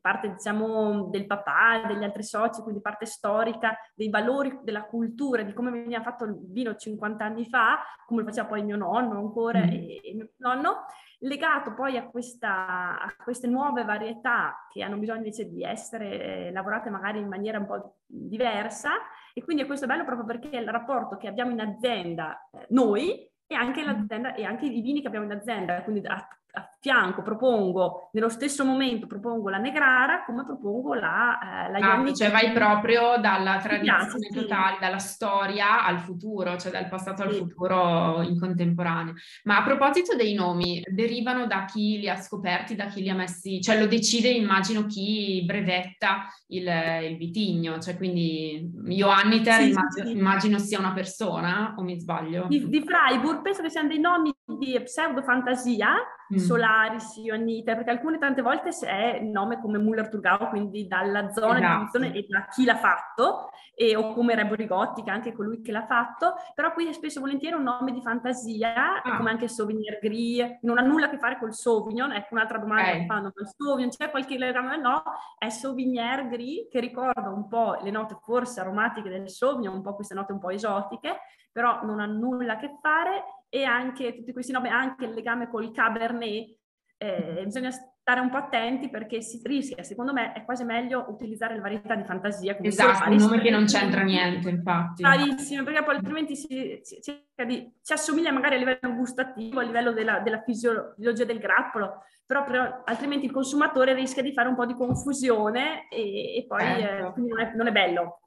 parte 0.00 0.32
diciamo 0.32 1.04
del 1.10 1.24
papà, 1.24 1.84
degli 1.86 2.02
altri 2.02 2.24
soci, 2.24 2.60
quindi 2.62 2.80
parte 2.80 3.06
storica, 3.06 3.76
dei 3.94 4.10
valori 4.10 4.58
della 4.64 4.84
cultura, 4.84 5.42
di 5.42 5.52
come 5.52 5.70
veniva 5.70 6.02
fatto 6.02 6.24
il 6.24 6.36
vino 6.48 6.74
50 6.74 7.24
anni 7.24 7.46
fa, 7.48 7.78
come 8.04 8.22
lo 8.22 8.26
faceva 8.26 8.48
poi 8.48 8.64
mio 8.64 8.76
nonno 8.76 9.16
ancora 9.16 9.60
mm. 9.60 9.68
e, 9.68 10.00
e 10.02 10.14
mio 10.14 10.30
nonno, 10.38 10.86
legato 11.24 11.74
poi 11.74 11.96
a, 11.96 12.06
questa, 12.06 13.00
a, 13.00 13.14
queste 13.22 13.46
nuove 13.46 13.84
varietà 13.84 14.66
che 14.70 14.82
hanno 14.82 14.96
bisogno 14.96 15.18
invece 15.18 15.48
di 15.48 15.62
essere 15.62 16.50
lavorate 16.52 16.90
magari 16.90 17.18
in 17.18 17.28
maniera 17.28 17.58
un 17.58 17.66
po' 17.66 17.96
diversa. 18.06 18.90
E 19.32 19.42
quindi 19.42 19.66
questo 19.66 19.84
è 19.84 19.88
bello 19.88 20.04
proprio 20.04 20.26
perché 20.26 20.56
il 20.56 20.68
rapporto 20.68 21.16
che 21.16 21.26
abbiamo 21.26 21.50
in 21.50 21.60
azienda 21.60 22.48
eh, 22.52 22.66
noi 22.70 23.28
e 23.46 23.54
anche, 23.54 23.84
l'azienda, 23.84 24.34
e 24.34 24.44
anche 24.44 24.66
i 24.66 24.80
vini 24.80 25.00
che 25.00 25.08
abbiamo 25.08 25.26
in 25.26 25.32
azienda, 25.32 25.82
quindi 25.82 26.06
a, 26.06 26.14
a 26.52 26.73
fianco 26.84 27.22
propongo, 27.22 28.10
nello 28.12 28.28
stesso 28.28 28.62
momento 28.62 29.06
propongo 29.06 29.48
la 29.48 29.56
Negrara 29.56 30.22
come 30.26 30.44
propongo 30.44 30.92
la, 30.92 31.66
eh, 31.66 31.70
la 31.70 31.92
ah, 31.92 32.12
Cioè 32.12 32.30
vai 32.30 32.52
proprio 32.52 33.16
dalla 33.18 33.58
tradizione 33.58 34.28
piace, 34.28 34.40
totale, 34.42 34.74
sì. 34.74 34.80
dalla 34.80 34.98
storia 34.98 35.82
al 35.86 36.00
futuro, 36.00 36.58
cioè 36.58 36.70
dal 36.70 36.88
passato 36.88 37.22
al 37.22 37.32
sì. 37.32 37.38
futuro 37.38 38.20
in 38.20 38.38
contemporanea. 38.38 39.14
Ma 39.44 39.60
a 39.60 39.62
proposito 39.62 40.14
dei 40.14 40.34
nomi, 40.34 40.82
derivano 40.86 41.46
da 41.46 41.64
chi 41.64 42.00
li 42.00 42.08
ha 42.10 42.16
scoperti, 42.16 42.74
da 42.74 42.84
chi 42.88 43.00
li 43.00 43.08
ha 43.08 43.14
messi, 43.14 43.62
cioè 43.62 43.80
lo 43.80 43.86
decide 43.86 44.28
immagino 44.28 44.84
chi 44.84 45.42
brevetta 45.46 46.26
il, 46.48 46.70
il 47.08 47.16
vitigno, 47.16 47.78
cioè 47.78 47.96
quindi 47.96 48.70
Johanniter 48.84 49.54
sì, 49.54 49.68
immagino, 49.70 50.08
immagino, 50.10 50.58
sia 50.58 50.78
una 50.78 50.92
persona 50.92 51.74
o 51.78 51.82
mi 51.82 51.98
sbaglio? 51.98 52.44
Di, 52.46 52.68
di 52.68 52.84
Freiburg 52.84 53.40
penso 53.40 53.62
che 53.62 53.70
siano 53.70 53.88
dei 53.88 54.00
nomi 54.00 54.30
di 54.44 54.78
pseudo 54.82 55.22
fantasia 55.22 55.94
mm. 55.94 56.36
Solaris, 56.74 57.16
Ionite, 57.16 57.74
perché 57.74 57.90
alcune 57.90 58.18
tante 58.18 58.42
volte 58.42 58.70
è 58.84 59.20
nome 59.20 59.60
come 59.60 59.78
Muller 59.78 60.08
Turgau, 60.08 60.48
quindi 60.48 60.86
dalla 60.86 61.30
zona 61.30 61.58
esatto. 61.58 61.60
di 61.60 61.68
produzione 61.68 62.12
e 62.12 62.26
da 62.28 62.46
chi 62.46 62.64
l'ha 62.64 62.76
fatto, 62.76 63.50
e, 63.74 63.96
o 63.96 64.12
come 64.12 64.34
Rigotti, 64.54 65.02
che 65.02 65.10
è 65.10 65.12
anche 65.12 65.32
colui 65.32 65.60
che 65.62 65.72
l'ha 65.72 65.86
fatto, 65.86 66.34
però 66.54 66.72
qui 66.72 66.88
è 66.88 66.92
spesso 66.92 67.20
volentieri 67.20 67.54
un 67.54 67.62
nome 67.62 67.92
di 67.92 68.00
fantasia, 68.02 69.02
ah. 69.02 69.16
come 69.16 69.30
anche 69.30 69.48
Sauvignon 69.48 69.98
Gris, 70.00 70.58
non 70.62 70.78
ha 70.78 70.82
nulla 70.82 71.06
a 71.06 71.10
che 71.10 71.18
fare 71.18 71.38
col 71.38 71.54
Sauvignon, 71.54 72.12
ecco 72.12 72.34
un'altra 72.34 72.58
domanda 72.58 72.88
okay. 72.88 73.00
che 73.00 73.06
fanno 73.06 73.32
col 73.32 73.48
Sauvignon, 73.48 73.90
c'è 73.90 74.10
qualche 74.10 74.36
legame? 74.36 74.76
No, 74.76 75.02
è 75.38 75.48
Sauvignon 75.48 76.28
Gris, 76.28 76.68
che 76.70 76.80
ricorda 76.80 77.30
un 77.30 77.46
po' 77.48 77.78
le 77.82 77.90
note 77.90 78.16
forse 78.20 78.60
aromatiche 78.60 79.08
del 79.08 79.28
Sauvignon, 79.28 79.74
un 79.74 79.82
po' 79.82 79.94
queste 79.94 80.14
note 80.14 80.32
un 80.32 80.40
po' 80.40 80.50
esotiche, 80.50 81.18
però 81.52 81.84
non 81.84 82.00
ha 82.00 82.06
nulla 82.06 82.54
a 82.54 82.56
che 82.56 82.78
fare 82.80 83.22
e 83.48 83.62
anche 83.62 84.16
tutti 84.16 84.32
questi 84.32 84.50
nomi, 84.50 84.68
anche 84.68 85.04
il 85.04 85.12
legame 85.12 85.48
col 85.48 85.70
Cabernet, 85.70 86.62
eh, 86.96 87.42
bisogna 87.44 87.70
stare 87.70 88.20
un 88.20 88.28
po' 88.28 88.36
attenti 88.36 88.90
perché 88.90 89.22
si 89.22 89.40
rischia, 89.42 89.82
secondo 89.82 90.12
me 90.12 90.32
è 90.32 90.44
quasi 90.44 90.62
meglio 90.62 91.06
utilizzare 91.08 91.54
le 91.54 91.60
varietà 91.60 91.94
di 91.94 92.04
fantasia. 92.04 92.54
Come 92.54 92.68
esatto, 92.68 93.08
un 93.08 93.16
nome 93.16 93.40
che 93.40 93.48
non 93.48 93.64
c'entra 93.64 94.02
niente, 94.02 94.50
infatti. 94.50 95.02
Bravissimo, 95.02 95.62
perché 95.62 95.82
poi 95.82 95.94
altrimenti 95.96 96.36
si, 96.36 96.80
si, 96.82 97.00
di, 97.46 97.72
si, 97.80 97.92
assomiglia 97.94 98.30
magari 98.30 98.56
a 98.56 98.58
livello 98.58 98.94
gustativo, 98.94 99.60
a 99.60 99.62
livello 99.62 99.92
della, 99.92 100.20
della 100.20 100.42
fisiologia 100.42 101.24
del 101.24 101.38
grappolo, 101.38 102.02
però, 102.26 102.44
però, 102.44 102.82
altrimenti 102.84 103.24
il 103.24 103.32
consumatore 103.32 103.94
rischia 103.94 104.22
di 104.22 104.32
fare 104.32 104.48
un 104.48 104.54
po' 104.54 104.66
di 104.66 104.74
confusione 104.74 105.88
e, 105.88 106.36
e 106.36 106.44
poi 106.46 106.62
eh, 106.62 106.82
ecco. 106.82 107.14
non, 107.16 107.40
è, 107.40 107.54
non, 107.54 107.66
è, 107.68 107.72
bello. 107.72 108.20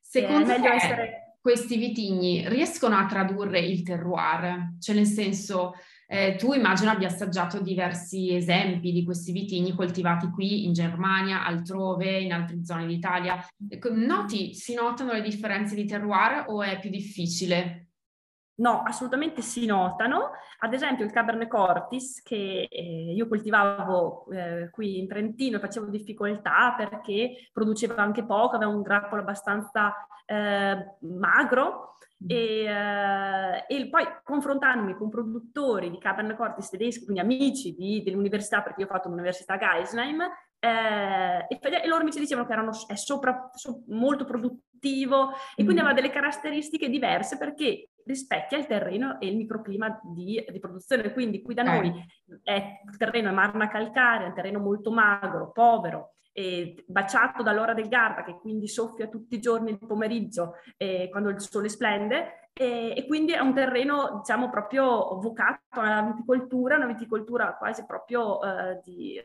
Secondo 0.00 0.52
è 0.52 0.58
meglio 0.58 0.72
essere 0.72 1.36
questi 1.40 1.78
vitigni 1.78 2.46
riescono 2.46 2.96
a 2.96 3.06
tradurre 3.06 3.60
il 3.60 3.82
terroir? 3.82 4.74
Cioè 4.78 4.94
nel 4.94 5.06
senso, 5.06 5.74
eh, 6.10 6.36
tu 6.36 6.54
immagino 6.54 6.90
abbia 6.90 7.08
assaggiato 7.08 7.60
diversi 7.60 8.34
esempi 8.34 8.92
di 8.92 9.04
questi 9.04 9.30
vitigni 9.30 9.74
coltivati 9.74 10.30
qui 10.30 10.64
in 10.64 10.72
Germania, 10.72 11.44
altrove, 11.44 12.18
in 12.18 12.32
altre 12.32 12.64
zone 12.64 12.86
d'Italia. 12.86 13.44
Noti, 13.90 14.54
si 14.54 14.74
notano 14.74 15.12
le 15.12 15.20
differenze 15.20 15.74
di 15.74 15.84
terroir 15.84 16.46
o 16.48 16.62
è 16.62 16.78
più 16.78 16.88
difficile? 16.88 17.87
No, 18.58 18.82
assolutamente 18.82 19.40
si 19.40 19.66
notano. 19.66 20.30
Ad 20.60 20.72
esempio 20.72 21.04
il 21.04 21.12
Cabernet 21.12 21.48
Cortis 21.48 22.22
che 22.22 22.68
eh, 22.70 23.12
io 23.14 23.28
coltivavo 23.28 24.26
eh, 24.32 24.70
qui 24.70 24.98
in 24.98 25.06
Trentino 25.06 25.56
e 25.56 25.60
facevo 25.60 25.86
difficoltà 25.86 26.74
perché 26.76 27.48
produceva 27.52 28.02
anche 28.02 28.24
poco, 28.24 28.56
aveva 28.56 28.72
un 28.72 28.82
grappolo 28.82 29.22
abbastanza 29.22 29.94
eh, 30.26 30.96
magro 31.00 31.98
mm. 32.24 32.26
e, 32.28 32.64
eh, 32.64 33.64
e, 33.68 33.88
poi 33.88 34.04
confrontandomi 34.24 34.94
con 34.94 35.08
produttori 35.08 35.90
di 35.90 35.98
Cabernet 35.98 36.36
Cortis 36.36 36.68
tedeschi, 36.68 37.04
quindi 37.04 37.22
amici 37.22 37.74
di, 37.76 38.02
dell'università, 38.02 38.60
perché 38.62 38.80
io 38.80 38.86
ho 38.86 38.90
fatto 38.90 39.08
l'università 39.08 39.56
Geisheim, 39.56 40.20
eh, 40.58 41.46
e, 41.48 41.58
e, 41.60 41.86
loro 41.86 42.02
mi 42.02 42.10
dicevano 42.10 42.46
che 42.46 42.52
erano, 42.52 42.72
è 42.88 42.96
sopra, 42.96 43.50
so, 43.54 43.84
molto 43.86 44.24
produttivo 44.24 45.30
e 45.54 45.62
quindi 45.62 45.74
mm. 45.74 45.84
aveva 45.84 45.94
delle 45.94 46.10
caratteristiche 46.10 46.88
diverse 46.88 47.38
perché 47.38 47.90
rispecchia 48.08 48.58
il 48.58 48.66
terreno 48.66 49.20
e 49.20 49.28
il 49.28 49.36
microclima 49.36 50.00
di, 50.02 50.44
di 50.50 50.58
produzione. 50.58 51.12
Quindi 51.12 51.42
qui 51.42 51.54
da 51.54 51.62
noi 51.62 51.92
è, 52.42 52.80
il 52.90 52.96
terreno 52.96 53.28
è 53.28 53.32
marna 53.32 53.68
calcarea, 53.68 54.26
un 54.26 54.34
terreno 54.34 54.58
molto 54.58 54.90
magro, 54.90 55.52
povero, 55.52 56.14
baciato 56.86 57.42
dall'ora 57.42 57.74
del 57.74 57.88
Garda 57.88 58.22
che 58.22 58.38
quindi 58.38 58.68
soffia 58.68 59.08
tutti 59.08 59.34
i 59.34 59.40
giorni 59.40 59.70
il 59.70 59.78
pomeriggio 59.78 60.54
eh, 60.76 61.08
quando 61.10 61.30
il 61.30 61.40
sole 61.40 61.68
splende 61.68 62.50
e, 62.52 62.94
e, 62.96 63.06
quindi 63.06 63.32
è 63.32 63.40
un 63.40 63.54
terreno 63.54 64.18
diciamo 64.18 64.48
proprio 64.48 65.18
vocato 65.18 65.80
alla 65.80 66.02
viticoltura, 66.02 66.76
una 66.76 66.86
viticoltura 66.86 67.56
quasi 67.56 67.84
proprio 67.84 68.40
eh, 68.42 68.80
di... 68.84 69.20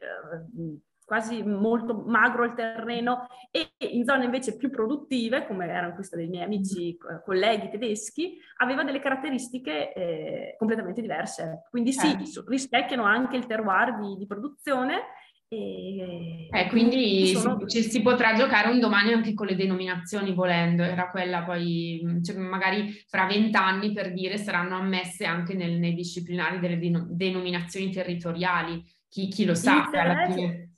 Quasi 1.06 1.44
molto 1.44 2.04
magro 2.06 2.46
il 2.46 2.54
terreno 2.54 3.28
e 3.52 3.74
in 3.92 4.06
zone 4.06 4.26
invece 4.26 4.56
più 4.56 4.70
produttive, 4.70 5.46
come 5.46 5.68
erano 5.68 5.94
queste 5.94 6.16
dei 6.16 6.28
miei 6.28 6.44
amici 6.44 6.98
colleghi 7.24 7.70
tedeschi, 7.70 8.38
aveva 8.58 8.84
delle 8.84 9.00
caratteristiche 9.00 9.94
eh, 9.94 10.56
completamente 10.58 11.02
diverse. 11.02 11.64
Quindi 11.70 11.92
sì, 11.92 12.12
eh. 12.12 12.44
rispecchiano 12.48 13.04
anche 13.04 13.36
il 13.36 13.46
terroir 13.46 14.00
di, 14.00 14.16
di 14.18 14.26
produzione. 14.26 15.02
E, 15.50 16.48
eh, 16.50 16.68
quindi 16.70 17.28
sono... 17.28 17.60
si, 17.68 17.84
si, 17.84 18.02
potrà 18.02 18.34
giocare 18.34 18.72
un 18.72 18.80
domani 18.80 19.14
anche 19.14 19.36
con 19.36 19.46
le 19.46 19.56
denominazioni 19.56 20.34
volendo, 20.34 20.82
era 20.82 21.12
quella 21.12 21.44
poi, 21.44 22.02
cioè 22.24 22.38
magari 22.38 22.90
fra 23.08 23.28
vent'anni 23.28 23.94
per 23.94 24.14
dire 24.14 24.38
saranno 24.38 24.78
ammesse 24.78 25.26
anche 25.26 25.54
nel, 25.54 25.78
nei 25.78 25.94
disciplinari 25.94 26.60
delle 26.60 26.80
denominazioni 27.10 27.92
territoriali, 27.92 28.84
chi, 29.08 29.28
chi 29.28 29.46
lo 29.46 29.54
sa. 29.54 29.88
Alla 29.92 30.26
fine 30.32 30.73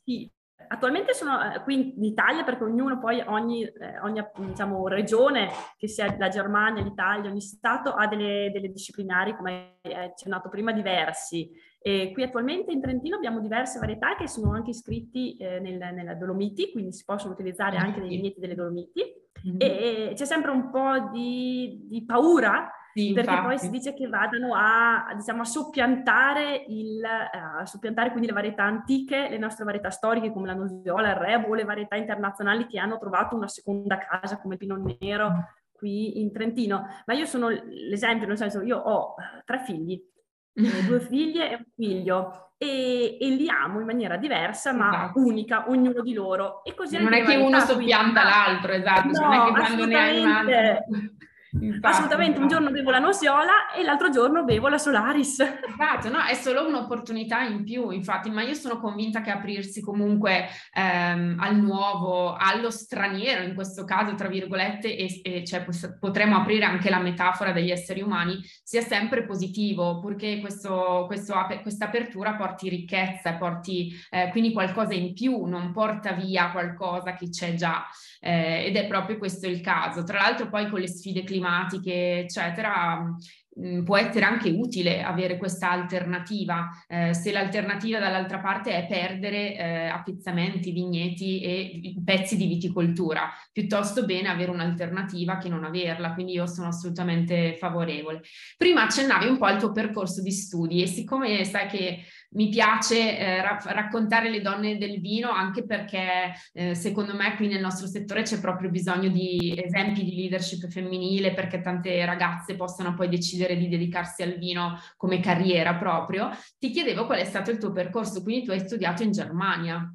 attualmente 0.68 1.14
sono 1.14 1.54
eh, 1.54 1.62
qui 1.62 1.96
in 1.96 2.04
Italia 2.04 2.44
perché 2.44 2.64
ognuno 2.64 3.00
poi, 3.00 3.22
ogni, 3.26 3.64
eh, 3.64 4.00
ogni 4.02 4.24
diciamo, 4.38 4.88
regione, 4.88 5.50
che 5.78 5.88
sia 5.88 6.16
la 6.18 6.30
Germania, 6.30 6.84
l'Italia, 6.84 7.30
ogni 7.30 7.42
Stato 7.42 7.92
ha 7.92 8.08
delle, 8.08 8.52
delle 8.52 8.70
disciplinari, 8.70 9.36
come 9.36 9.78
hai 9.84 9.94
accennato 9.94 10.50
prima, 10.50 10.72
diversi. 10.72 11.52
E 11.80 12.12
qui 12.14 12.24
attualmente 12.24 12.72
in 12.72 12.82
Trentino 12.82 13.16
abbiamo 13.16 13.40
diverse 13.40 13.78
varietà 13.78 14.16
che 14.16 14.28
sono 14.28 14.54
anche 14.54 14.72
iscritti 14.72 15.38
eh, 15.38 15.60
nel, 15.60 15.78
nella 15.78 16.16
Dolomiti, 16.16 16.72
quindi 16.72 16.92
si 16.92 17.04
possono 17.06 17.34
utilizzare 17.34 17.78
anche 17.78 18.00
dei 18.00 18.10
vigneti 18.10 18.40
delle 18.40 18.56
Dolomiti. 18.56 19.02
Mm-hmm. 19.48 19.58
E, 19.60 20.10
e, 20.10 20.14
c'è 20.16 20.26
sempre 20.26 20.50
un 20.52 20.72
po' 20.72 21.10
di, 21.12 21.86
di 21.88 22.04
paura 22.04 22.72
sì, 22.96 23.12
perché 23.12 23.42
poi 23.42 23.60
si 23.60 23.70
dice 23.70 23.94
che 23.94 24.08
vadano 24.08 24.56
a, 24.56 25.14
diciamo, 25.18 25.42
a 25.42 25.44
soppiantare, 25.44 26.64
il, 26.70 27.04
eh, 27.04 27.60
a 27.60 27.66
soppiantare 27.66 28.12
quindi 28.12 28.28
le 28.28 28.34
varietà 28.34 28.64
antiche, 28.64 29.28
le 29.28 29.38
nostre 29.38 29.66
varietà 29.66 29.90
storiche 29.90 30.32
come 30.32 30.48
la 30.48 30.54
nosiola, 30.54 31.10
il 31.10 31.16
rebo, 31.16 31.54
le 31.56 31.66
varietà 31.66 31.98
internazionali 31.98 32.68
che 32.68 32.80
hanno 32.80 32.98
trovato 32.98 33.36
una 33.36 33.50
seconda 33.50 33.98
casa 33.98 34.40
come 34.40 34.54
il 34.54 34.60
Pinot 34.62 34.98
Nero 35.02 35.30
mm. 35.30 35.40
qui 35.74 36.22
in 36.22 36.32
Trentino. 36.32 36.88
Ma 37.06 37.14
io 37.14 37.26
sono 37.26 37.50
l'esempio, 37.50 38.28
nel 38.28 38.38
senso 38.38 38.62
io 38.62 38.78
ho 38.78 39.16
tre 39.44 39.60
figli, 39.60 40.02
eh, 40.56 40.84
due 40.88 41.02
figlie 41.02 41.52
e 41.52 41.56
un 41.56 41.66
figlio 41.76 42.54
e, 42.58 43.18
e, 43.20 43.28
li 43.28 43.50
amo 43.50 43.82
in 43.82 43.88
maniera 43.88 44.16
diversa 44.16 44.72
ma 44.72 44.88
esatto. 44.88 45.20
unica, 45.20 45.70
ognuno 45.70 46.02
di 46.02 46.14
loro. 46.14 46.64
E 46.64 46.74
così 46.74 46.98
non 46.98 47.12
è 47.12 47.26
che 47.26 47.36
uno 47.36 47.60
soppianta 47.60 48.24
l'altro, 48.24 48.72
esatto, 48.72 49.20
no, 49.20 49.20
non 49.20 49.34
è 49.34 49.44
che 49.44 49.52
quando 49.52 49.86
ne 49.86 49.96
hai 49.96 50.24
un 50.24 50.30
altro... 50.30 50.86
Infatti, 51.62 51.86
Assolutamente, 51.86 52.40
un 52.40 52.48
giorno 52.48 52.70
bevo 52.70 52.92
la 52.92 53.00
Nosiola 53.00 53.72
e 53.74 53.84
l'altro 53.84 54.10
giorno 54.10 54.44
bevo 54.44 54.68
la 54.68 54.78
Solaris. 54.78 55.40
Esatto, 55.40 56.10
no, 56.10 56.24
è 56.24 56.34
solo 56.34 56.68
un'opportunità 56.68 57.42
in 57.42 57.64
più, 57.64 57.92
infatti, 57.92 58.30
ma 58.30 58.42
io 58.42 58.54
sono 58.54 58.80
convinta 58.80 59.22
che 59.22 59.32
aprirsi 59.32 59.82
comunque 59.82 60.48
ehm, 60.74 61.38
al 61.40 61.58
nuovo, 61.58 62.34
allo 62.34 62.70
straniero, 62.70 63.44
in 63.44 63.54
questo 63.54 63.86
caso, 63.86 64.16
tra 64.16 64.28
virgolette, 64.28 64.96
e, 64.96 65.22
e 65.24 65.46
cioè, 65.46 65.66
potremmo 66.00 66.38
aprire 66.38 66.66
anche 66.66 66.90
la 66.90 67.00
metafora 67.00 67.52
degli 67.52 67.72
esseri 67.72 68.02
umani, 68.02 68.40
sia 68.64 68.82
sempre 68.82 69.26
positivo, 69.26 70.00
purché 70.00 70.40
questo, 70.40 71.06
questo, 71.08 71.36
questa 71.62 71.86
apertura 71.86 72.36
porti 72.36 72.70
ricchezza, 72.70 73.36
porti 73.36 73.94
eh, 74.10 74.30
quindi 74.32 74.52
qualcosa 74.52 74.94
in 74.94 75.14
più, 75.14 75.46
non 75.46 75.72
porta 75.72 76.12
via 76.12 76.52
qualcosa 76.52 77.14
che 77.14 77.30
c'è 77.30 77.54
già. 77.54 77.86
Eh, 78.26 78.66
ed 78.66 78.76
è 78.76 78.88
proprio 78.88 79.20
questo 79.20 79.46
il 79.48 79.62
caso. 79.62 80.04
Tra 80.04 80.18
l'altro 80.18 80.50
poi 80.50 80.68
con 80.68 80.80
le 80.80 80.88
sfide 80.88 81.24
climatiche, 81.24 82.20
eccetera, 82.22 83.16
Mm, 83.58 83.86
può 83.86 83.96
essere 83.96 84.26
anche 84.26 84.50
utile 84.50 85.02
avere 85.02 85.38
questa 85.38 85.72
alternativa, 85.72 86.68
eh, 86.90 87.14
se 87.14 87.32
l'alternativa 87.32 88.00
dall'altra 88.00 88.40
parte 88.40 88.76
è 88.76 88.86
perdere 88.86 89.56
eh, 89.56 89.86
appezzamenti, 89.88 90.72
vigneti 90.72 91.40
e 91.40 91.94
pezzi 92.04 92.36
di 92.36 92.48
viticoltura, 92.48 93.30
piuttosto 93.54 94.04
bene 94.04 94.28
avere 94.28 94.52
un'alternativa 94.52 95.38
che 95.38 95.48
non 95.48 95.64
averla, 95.64 96.14
quindi 96.14 96.34
io 96.34 96.48
sono 96.48 96.68
assolutamente 96.68 97.56
favorevole. 97.58 98.24
Prima 98.58 98.84
accennavi 98.84 99.28
un 99.28 99.38
po' 99.38 99.46
al 99.46 99.60
tuo 99.60 99.72
percorso 99.72 100.22
di 100.22 100.32
studi 100.32 100.82
e 100.82 100.88
siccome 100.88 101.46
sai 101.46 101.68
che 101.68 102.04
mi 102.36 102.50
piace 102.50 103.18
eh, 103.18 103.42
ra- 103.42 103.62
raccontare 103.66 104.30
le 104.30 104.42
donne 104.42 104.78
del 104.78 105.00
vino 105.00 105.30
anche 105.30 105.66
perché 105.66 106.34
eh, 106.54 106.76
secondo 106.76 107.16
me 107.16 107.36
qui 107.36 107.48
nel 107.48 107.62
nostro 107.62 107.88
settore 107.88 108.24
c'è 108.24 108.40
proprio 108.40 108.70
bisogno 108.70 109.10
di 109.10 109.54
esempi 109.58 110.04
di 110.04 110.16
leadership 110.16 110.68
femminile 110.68 111.34
perché 111.34 111.62
tante 111.62 112.06
ragazze 112.06 112.56
possano 112.56 112.94
poi 112.94 113.10
decidere 113.10 113.58
di 113.58 113.68
dedicarsi 113.68 114.24
al 114.24 114.38
vino 114.38 114.80
come 114.98 115.20
carriera 115.20 115.76
proprio, 115.76 116.30
ti 116.60 116.70
chiedevo 116.70 117.06
qual 117.06 117.20
è 117.20 117.26
stato 117.26 117.52
il 117.52 117.58
tuo 117.58 117.72
percorso, 117.72 118.22
quindi 118.22 118.46
tu 118.46 118.52
hai 118.52 118.60
studiato 118.60 119.04
in 119.04 119.12
Germania. 119.12 119.94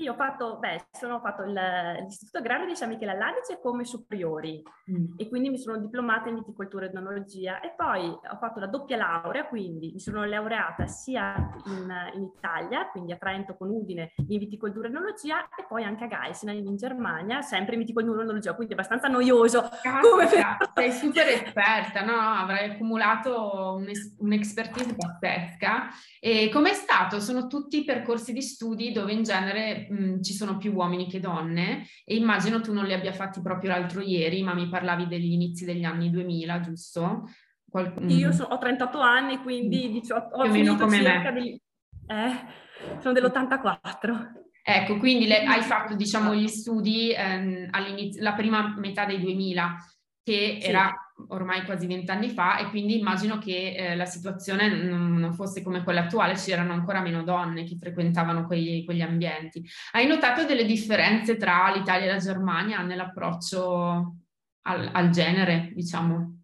Io 0.00 0.12
ho 0.12 0.14
fatto, 0.14 0.58
beh, 0.58 0.86
sono 0.92 1.18
fatto 1.18 1.42
il, 1.42 1.52
l'istituto 1.52 2.38
agrario 2.38 2.66
di 2.66 2.76
San 2.76 2.88
Michele 2.88 3.12
all'Adige 3.12 3.58
come 3.60 3.84
superiori 3.84 4.62
mm. 4.90 5.14
e 5.16 5.28
quindi 5.28 5.50
mi 5.50 5.58
sono 5.58 5.76
diplomata 5.76 6.28
in 6.28 6.36
viticoltura 6.36 6.86
e 6.86 6.90
enologia 6.90 7.58
e 7.60 7.74
poi 7.76 8.06
ho 8.06 8.36
fatto 8.38 8.60
la 8.60 8.68
doppia 8.68 8.96
laurea, 8.96 9.46
quindi 9.46 9.90
mi 9.92 9.98
sono 9.98 10.24
laureata 10.24 10.86
sia 10.86 11.34
in, 11.66 11.92
in 12.14 12.22
Italia, 12.22 12.88
quindi 12.90 13.10
a 13.10 13.16
Trento 13.16 13.56
con 13.56 13.70
Udine 13.70 14.12
in 14.28 14.38
viticoltura 14.38 14.86
e 14.86 14.90
enologia 14.90 15.48
e 15.56 15.66
poi 15.68 15.82
anche 15.82 16.04
a 16.04 16.06
Geisenheim 16.06 16.64
in 16.64 16.76
Germania, 16.76 17.42
sempre 17.42 17.74
in 17.74 17.80
viticoltura 17.80 18.20
e 18.20 18.22
enologia, 18.22 18.54
quindi 18.54 18.74
abbastanza 18.74 19.08
noioso. 19.08 19.68
Come 20.00 20.28
sei 20.74 20.92
super 20.92 21.26
esperta, 21.26 22.04
no? 22.04 22.16
Avrai 22.16 22.70
accumulato 22.70 23.74
un'es- 23.76 24.14
un'expertise 24.20 24.94
pazzesca. 24.94 25.88
E 26.20 26.50
com'è 26.52 26.72
stato? 26.72 27.18
Sono 27.18 27.48
tutti 27.48 27.84
percorsi 27.84 28.32
di 28.32 28.42
studi 28.42 28.92
dove 28.92 29.12
in 29.12 29.24
genere 29.24 29.86
mh, 29.90 30.22
ci 30.22 30.32
sono 30.32 30.56
più 30.56 30.72
uomini 30.72 31.08
che 31.08 31.20
donne 31.20 31.86
e 32.04 32.16
immagino 32.16 32.60
tu 32.60 32.72
non 32.72 32.84
li 32.84 32.92
abbia 32.92 33.12
fatti 33.12 33.40
proprio 33.40 33.70
l'altro 33.70 34.00
ieri, 34.00 34.42
ma 34.42 34.54
mi 34.54 34.68
parlavi 34.68 35.06
degli 35.06 35.32
inizi 35.32 35.64
degli 35.64 35.84
anni 35.84 36.10
2000, 36.10 36.60
giusto? 36.60 37.28
Qual- 37.68 37.94
Io 38.08 38.32
so, 38.32 38.44
ho 38.44 38.58
38 38.58 39.00
anni, 39.00 39.38
quindi 39.38 39.90
18, 39.90 40.36
ho 40.36 40.48
meno 40.48 40.76
come 40.76 41.00
me. 41.00 41.32
Di, 41.32 41.60
eh, 42.06 43.00
sono 43.00 43.12
dell'84. 43.12 44.32
Ecco, 44.62 44.98
quindi 44.98 45.26
le, 45.26 45.44
hai 45.44 45.62
fatto 45.62 45.94
diciamo 45.94 46.34
gli 46.34 46.46
studi 46.46 47.12
ehm, 47.12 47.68
all'inizio, 47.70 48.22
la 48.22 48.34
prima 48.34 48.74
metà 48.76 49.06
dei 49.06 49.18
2000, 49.18 49.76
che 50.22 50.58
sì. 50.60 50.68
era 50.68 50.92
ormai 51.28 51.64
quasi 51.64 51.86
vent'anni 51.86 52.30
fa 52.30 52.58
e 52.58 52.68
quindi 52.70 52.98
immagino 52.98 53.38
che 53.38 53.74
eh, 53.74 53.96
la 53.96 54.04
situazione 54.04 54.68
non, 54.68 55.32
fosse 55.34 55.62
come 55.62 55.82
quella 55.82 56.02
attuale, 56.02 56.34
c'erano 56.34 56.72
ancora 56.72 57.00
meno 57.00 57.22
donne 57.22 57.64
che 57.64 57.76
frequentavano 57.76 58.46
quegli, 58.46 58.84
quegli 58.84 59.02
ambienti. 59.02 59.64
Hai 59.92 60.06
notato 60.06 60.44
delle 60.44 60.64
differenze 60.64 61.36
tra 61.36 61.72
l'Italia 61.74 62.06
e 62.06 62.12
la 62.12 62.18
Germania 62.18 62.82
nell'approccio 62.82 64.16
al, 64.62 64.90
al 64.92 65.10
genere, 65.10 65.70
diciamo? 65.74 66.42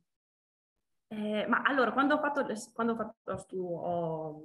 Eh, 1.08 1.46
ma 1.48 1.62
allora, 1.62 1.92
quando 1.92 2.14
ho 2.14 2.18
fatto, 2.18 2.44
quando 2.72 2.92
ho, 2.92 2.96
fatto, 2.96 3.37
stu- 3.37 3.58
ho, 3.58 4.42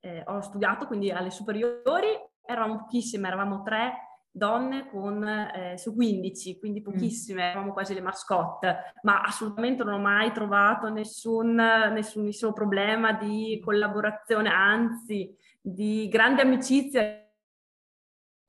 eh, 0.00 0.22
ho 0.26 0.40
studiato, 0.40 0.86
quindi 0.86 1.10
alle 1.10 1.30
superiori, 1.30 2.08
eravamo 2.46 2.76
pochissime, 2.76 3.26
eravamo 3.26 3.62
tre 3.62 4.13
donne 4.36 4.88
con, 4.88 5.22
eh, 5.24 5.78
su 5.78 5.94
15, 5.94 6.58
quindi 6.58 6.80
mm. 6.80 6.82
pochissime, 6.82 7.50
eravamo 7.50 7.72
quasi 7.72 7.94
le 7.94 8.00
mascotte, 8.00 8.94
ma 9.02 9.20
assolutamente 9.20 9.84
non 9.84 9.94
ho 9.94 9.98
mai 9.98 10.32
trovato 10.32 10.88
nessun, 10.88 11.54
nessunissimo 11.54 12.52
problema 12.52 13.12
di 13.12 13.60
collaborazione, 13.64 14.50
anzi 14.50 15.32
di 15.60 16.08
grande 16.08 16.42
amicizia. 16.42 17.24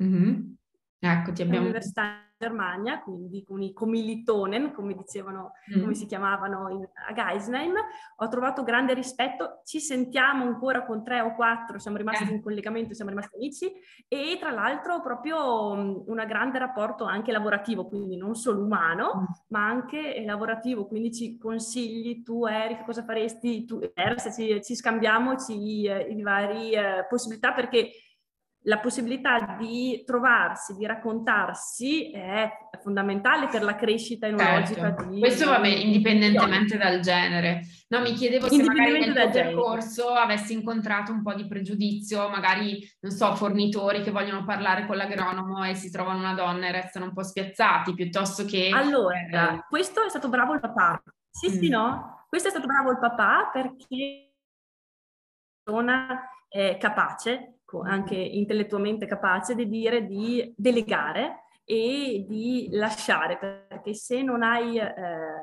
Mm-hmm. 0.04 0.54
Ecco, 1.00 1.32
ti 1.34 1.44
abbiamo... 1.44 1.72
Germania, 2.38 3.02
quindi 3.02 3.44
con 3.44 3.62
i 3.62 3.74
Comilitonen, 3.74 4.74
come 4.74 4.94
dicevano, 4.94 5.54
mm. 5.76 5.82
come 5.82 5.94
si 5.94 6.06
chiamavano 6.06 6.70
in, 6.70 6.88
a 7.08 7.14
Geisheim. 7.14 7.74
Ho 8.18 8.28
trovato 8.28 8.64
grande 8.64 8.94
rispetto, 8.94 9.62
ci 9.64 9.80
sentiamo 9.80 10.44
ancora 10.44 10.86
con 10.86 11.04
tre 11.04 11.22
o 11.22 11.34
quattro, 11.36 11.80
siamo 11.80 11.98
rimasti 11.98 12.24
eh. 12.30 12.34
in 12.34 12.42
collegamento, 12.42 12.94
siamo 12.94 13.10
rimasti 13.12 13.36
amici 13.36 13.72
e 14.08 14.38
tra 14.40 14.52
l'altro 14.52 15.02
proprio 15.02 15.72
un 15.72 16.24
grande 16.28 16.60
rapporto 16.60 17.06
anche 17.06 17.32
lavorativo, 17.32 17.88
quindi 17.88 18.18
non 18.18 18.36
solo 18.36 18.64
umano, 18.64 19.14
mm. 19.16 19.24
ma 19.50 19.68
anche 19.68 20.24
lavorativo, 20.26 20.88
quindi 20.88 21.14
ci 21.14 21.38
consigli 21.38 22.24
tu 22.24 22.46
Erika 22.46 22.84
cosa 22.84 23.04
faresti, 23.04 23.66
tu 23.66 23.80
Erika, 23.94 24.32
ci, 24.32 24.62
ci 24.62 24.76
scambiamo 24.76 25.38
ci, 25.38 25.86
eh, 25.86 26.08
i 26.10 26.22
vari 26.22 26.72
eh, 26.72 27.06
possibilità 27.08 27.54
perché 27.54 27.92
la 28.68 28.80
possibilità 28.80 29.56
di 29.60 30.04
trovarsi, 30.06 30.76
di 30.76 30.86
raccontarsi 30.86 32.12
è 32.12 32.50
fondamentale 32.82 33.48
per 33.48 33.64
la 33.64 33.76
crescita 33.76 34.26
enologica 34.26 34.82
certo. 34.82 35.06
di... 35.06 35.20
Questo 35.20 35.48
vabbè, 35.48 35.68
indipendentemente 35.68 36.78
dal 36.78 37.00
genere. 37.00 37.62
No, 37.90 38.02
mi 38.02 38.14
chiedevo 38.14 38.50
se 38.50 38.64
magari 38.64 39.00
nel 39.00 39.14
tuo 39.14 39.30
percorso 39.30 40.08
avessi 40.10 40.54
incontrato 40.54 41.12
un 41.12 41.22
po' 41.22 41.36
di 41.36 41.48
pregiudizio, 41.48 42.28
magari, 42.30 42.80
non 43.02 43.12
so, 43.12 43.36
fornitori 43.36 44.02
che 44.02 44.12
vogliono 44.12 44.44
parlare 44.44 44.88
con 44.88 44.98
l'agronomo 44.98 45.64
e 45.64 45.76
si 45.76 45.92
trovano 45.92 46.20
una 46.20 46.34
donna 46.34 46.68
e 46.68 46.72
restano 46.72 47.06
un 47.06 47.14
po' 47.14 47.24
spiazzati, 47.24 47.94
piuttosto 47.94 48.46
che... 48.46 48.72
Allora, 48.74 49.54
eh... 49.54 49.66
questo 49.70 50.04
è 50.04 50.10
stato 50.10 50.28
bravo 50.28 50.54
il 50.56 50.60
papà. 50.60 51.02
Sì, 51.30 51.50
mm. 51.50 51.60
sì, 51.60 51.70
no? 51.70 52.26
Questo 52.28 52.48
è 52.48 52.52
stato 52.52 52.66
bravo 52.66 52.90
il 52.90 53.00
papà 53.00 53.52
perché 53.54 54.34
è 55.64 55.70
una 55.70 56.30
eh, 56.50 56.78
capace 56.80 57.55
anche 57.82 58.16
intellettualmente 58.16 59.06
capace 59.06 59.56
di 59.56 59.68
dire 59.68 60.06
di 60.06 60.54
delegare 60.56 61.44
e 61.64 62.26
di 62.28 62.68
lasciare, 62.72 63.38
perché 63.38 63.94
se 63.94 64.22
non 64.22 64.44
hai, 64.44 64.78
eh, 64.78 64.94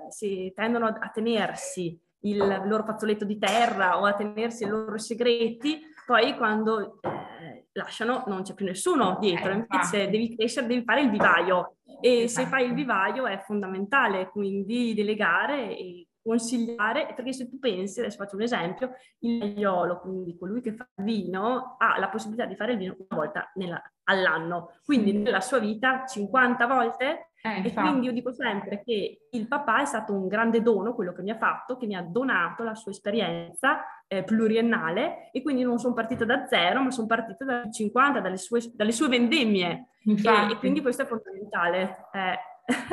se 0.09 0.53
tendono 0.55 0.87
a 0.87 1.11
tenersi 1.12 1.99
il 2.25 2.62
loro 2.64 2.85
fazzoletto 2.85 3.25
di 3.25 3.38
terra 3.38 3.99
o 3.99 4.05
a 4.05 4.14
tenersi 4.14 4.62
i 4.64 4.68
loro 4.68 4.99
segreti, 4.99 5.81
poi 6.07 6.37
quando 6.37 7.01
eh, 7.01 7.66
lasciano 7.73 8.23
non 8.27 8.42
c'è 8.42 8.55
più 8.55 8.66
nessuno 8.66 9.18
dietro, 9.21 9.53
invece 9.53 10.09
devi 10.11 10.37
crescere, 10.37 10.66
devi 10.66 10.85
fare 10.85 11.03
il 11.03 11.11
vivaio. 11.11 11.77
E 12.01 12.29
se 12.29 12.47
fai 12.47 12.66
il 12.66 12.75
vivaio 12.75 13.27
è 13.27 13.38
fondamentale, 13.38 14.29
quindi 14.29 14.95
delegare 14.95 15.77
e 15.77 16.07
consigliare, 16.23 17.13
perché 17.15 17.33
se 17.33 17.49
tu 17.49 17.59
pensi, 17.59 18.01
adesso 18.01 18.17
faccio 18.17 18.37
un 18.37 18.43
esempio, 18.43 18.93
il 19.21 19.39
maiolo, 19.39 20.01
quindi 20.01 20.37
colui 20.37 20.61
che 20.61 20.73
fa 20.73 20.87
il 20.97 21.05
vino, 21.05 21.77
ha 21.79 21.99
la 21.99 22.09
possibilità 22.09 22.47
di 22.47 22.55
fare 22.55 22.73
il 22.73 22.79
vino 22.79 22.97
una 22.97 23.21
volta 23.21 23.51
nella, 23.55 23.83
all'anno, 24.05 24.73
quindi 24.85 25.13
nella 25.13 25.41
sua 25.41 25.59
vita 25.59 26.05
50 26.07 26.67
volte. 26.67 27.27
Eh, 27.45 27.67
e 27.67 27.73
quindi 27.73 28.07
io 28.07 28.13
dico 28.13 28.33
sempre 28.33 28.83
che 28.85 29.27
il 29.29 29.49
papà 29.49 29.81
è 29.81 29.85
stato 29.85 30.13
un 30.13 30.29
grande 30.29 30.63
dono, 30.63 30.95
quello 30.95 31.13
che 31.13 31.23
mi 31.23 31.31
ha 31.31 31.39
fatto, 31.39 31.77
che 31.77 31.87
mi 31.87 31.97
ha 31.97 32.03
donato 32.03 32.63
la 32.63 32.77
sua 32.77 32.93
esperienza 32.93 33.83
eh, 34.07 34.23
pluriennale 34.23 35.31
e 35.33 35.43
quindi 35.43 35.65
non 35.65 35.79
sono 35.79 35.93
partita 35.93 36.25
da 36.25 36.47
zero, 36.47 36.83
ma 36.83 36.93
sono 36.93 37.09
partita 37.09 37.45
da 37.45 37.69
50, 37.69 38.21
dalle 38.21 38.37
sue, 38.37 38.61
dalle 38.73 38.93
sue 38.93 39.09
vendemmie. 39.09 39.89
E, 40.05 40.53
e, 40.53 40.59
quindi 40.59 40.81
questo 40.83 41.03
è 41.03 41.07
fondamentale. 41.07 42.09
Eh, 42.13 42.39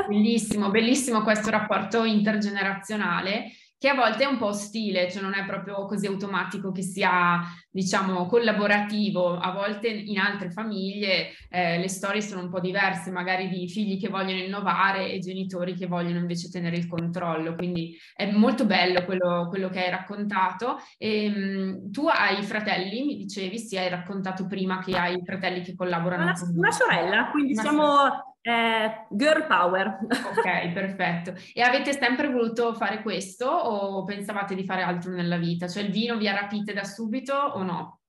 Bellissimo, 0.07 0.69
bellissimo 0.69 1.21
questo 1.21 1.49
rapporto 1.49 2.03
intergenerazionale 2.03 3.51
che 3.79 3.87
a 3.87 3.95
volte 3.95 4.23
è 4.23 4.27
un 4.27 4.37
po' 4.37 4.47
ostile, 4.47 5.09
cioè 5.09 5.21
non 5.21 5.33
è 5.33 5.45
proprio 5.45 5.85
così 5.85 6.05
automatico 6.05 6.73
che 6.73 6.81
sia, 6.81 7.39
diciamo, 7.71 8.25
collaborativo. 8.25 9.37
A 9.37 9.53
volte 9.53 9.87
in 9.87 10.19
altre 10.19 10.51
famiglie 10.51 11.29
eh, 11.49 11.79
le 11.79 11.87
storie 11.87 12.21
sono 12.21 12.41
un 12.41 12.49
po' 12.49 12.59
diverse, 12.59 13.09
magari 13.09 13.47
di 13.47 13.69
figli 13.69 13.97
che 13.97 14.09
vogliono 14.09 14.41
innovare 14.41 15.09
e 15.09 15.19
genitori 15.19 15.75
che 15.75 15.87
vogliono 15.87 16.19
invece 16.19 16.49
tenere 16.49 16.75
il 16.75 16.87
controllo. 16.87 17.55
Quindi 17.55 17.97
è 18.13 18.29
molto 18.29 18.65
bello 18.65 19.05
quello, 19.05 19.47
quello 19.47 19.69
che 19.69 19.85
hai 19.85 19.89
raccontato. 19.89 20.75
E, 20.97 21.23
ehm, 21.23 21.33
mh, 21.33 21.91
tu 21.91 22.05
hai 22.07 22.43
fratelli, 22.43 23.05
mi 23.05 23.15
dicevi, 23.15 23.57
sì, 23.57 23.77
hai 23.77 23.87
raccontato 23.87 24.45
prima 24.45 24.79
che 24.79 24.97
hai 24.97 25.23
fratelli 25.23 25.61
che 25.61 25.75
collaborano 25.75 26.23
una, 26.23 26.33
con 26.33 26.53
Una 26.53 26.71
sorella, 26.71 27.29
quindi 27.31 27.53
una 27.53 27.61
siamo... 27.61 27.85
Sorella 27.85 28.28
eh, 28.41 29.05
girl 29.09 29.45
power. 29.47 29.99
Ok, 30.39 30.71
perfetto. 30.71 31.33
E 31.53 31.61
avete 31.61 31.93
sempre 31.93 32.29
voluto 32.29 32.73
fare 32.73 33.01
questo 33.01 33.45
o 33.47 34.03
pensavate 34.03 34.55
di 34.55 34.63
fare 34.63 34.83
altro 34.83 35.11
nella 35.11 35.37
vita? 35.37 35.67
Cioè 35.67 35.83
il 35.83 35.91
vino 35.91 36.17
vi 36.17 36.27
ha 36.27 36.33
rapite 36.33 36.73
da 36.73 36.83
subito 36.83 37.33
o 37.33 37.63
no? 37.63 37.99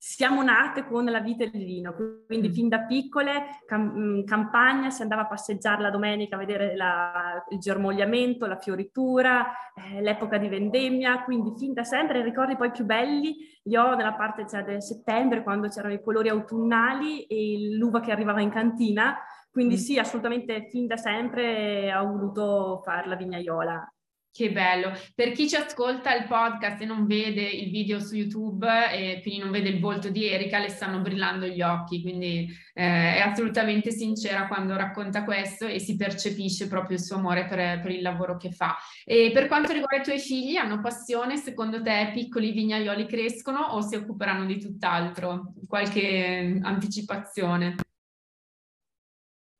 Siamo 0.00 0.44
nate 0.44 0.86
con 0.86 1.04
la 1.06 1.18
vita 1.18 1.44
del 1.44 1.64
vino, 1.64 1.92
quindi 2.24 2.52
fin 2.52 2.68
da 2.68 2.82
piccole, 2.82 3.58
cam- 3.66 3.96
in 3.96 4.18
mm, 4.20 4.24
campagna, 4.24 4.90
si 4.90 5.02
andava 5.02 5.22
a 5.22 5.26
passeggiare 5.26 5.82
la 5.82 5.90
domenica 5.90 6.36
a 6.36 6.38
vedere 6.38 6.76
la, 6.76 7.44
il 7.48 7.58
germogliamento, 7.58 8.46
la 8.46 8.60
fioritura, 8.60 9.46
eh, 9.74 10.00
l'epoca 10.00 10.38
di 10.38 10.46
vendemmia, 10.46 11.24
quindi 11.24 11.52
fin 11.58 11.72
da 11.72 11.82
sempre 11.82 12.20
i 12.20 12.22
ricordi 12.22 12.54
poi 12.54 12.70
più 12.70 12.84
belli 12.84 13.38
li 13.64 13.76
ho 13.76 13.96
nella 13.96 14.14
parte 14.14 14.46
cioè, 14.48 14.62
del 14.62 14.84
settembre, 14.84 15.42
quando 15.42 15.66
c'erano 15.66 15.94
i 15.94 16.00
colori 16.00 16.28
autunnali 16.28 17.24
e 17.24 17.76
l'uva 17.76 17.98
che 17.98 18.12
arrivava 18.12 18.40
in 18.40 18.50
cantina, 18.50 19.18
quindi 19.58 19.74
mm. 19.74 19.78
sì, 19.78 19.98
assolutamente 19.98 20.68
fin 20.70 20.86
da 20.86 20.96
sempre 20.96 21.92
ho 21.92 22.06
voluto 22.06 22.80
fare 22.84 23.08
la 23.08 23.16
vignaiola. 23.16 23.92
Che 24.30 24.52
bello. 24.52 24.92
Per 25.16 25.32
chi 25.32 25.48
ci 25.48 25.56
ascolta 25.56 26.14
il 26.14 26.28
podcast 26.28 26.80
e 26.80 26.84
non 26.84 27.06
vede 27.06 27.42
il 27.42 27.68
video 27.68 27.98
su 27.98 28.14
YouTube 28.14 28.68
e 28.92 29.18
quindi 29.20 29.40
non 29.40 29.50
vede 29.50 29.70
il 29.70 29.80
volto 29.80 30.10
di 30.10 30.28
Erika, 30.28 30.60
le 30.60 30.68
stanno 30.68 31.00
brillando 31.00 31.44
gli 31.46 31.60
occhi, 31.60 32.02
quindi 32.02 32.46
eh, 32.72 33.16
è 33.16 33.18
assolutamente 33.18 33.90
sincera 33.90 34.46
quando 34.46 34.76
racconta 34.76 35.24
questo 35.24 35.66
e 35.66 35.80
si 35.80 35.96
percepisce 35.96 36.68
proprio 36.68 36.96
il 36.96 37.02
suo 37.02 37.16
amore 37.16 37.46
per, 37.46 37.80
per, 37.80 37.90
il 37.90 38.02
lavoro 38.02 38.36
che 38.36 38.52
fa. 38.52 38.76
E 39.04 39.32
per 39.34 39.48
quanto 39.48 39.72
riguarda 39.72 39.96
i 39.96 40.04
tuoi 40.04 40.20
figli, 40.20 40.54
hanno 40.54 40.80
passione? 40.80 41.36
Secondo 41.36 41.82
te 41.82 42.12
piccoli 42.14 42.52
vignaioli 42.52 43.08
crescono 43.08 43.58
o 43.58 43.80
si 43.80 43.96
occuperanno 43.96 44.44
di 44.44 44.60
tutt'altro? 44.60 45.54
Qualche 45.66 46.60
anticipazione? 46.62 47.74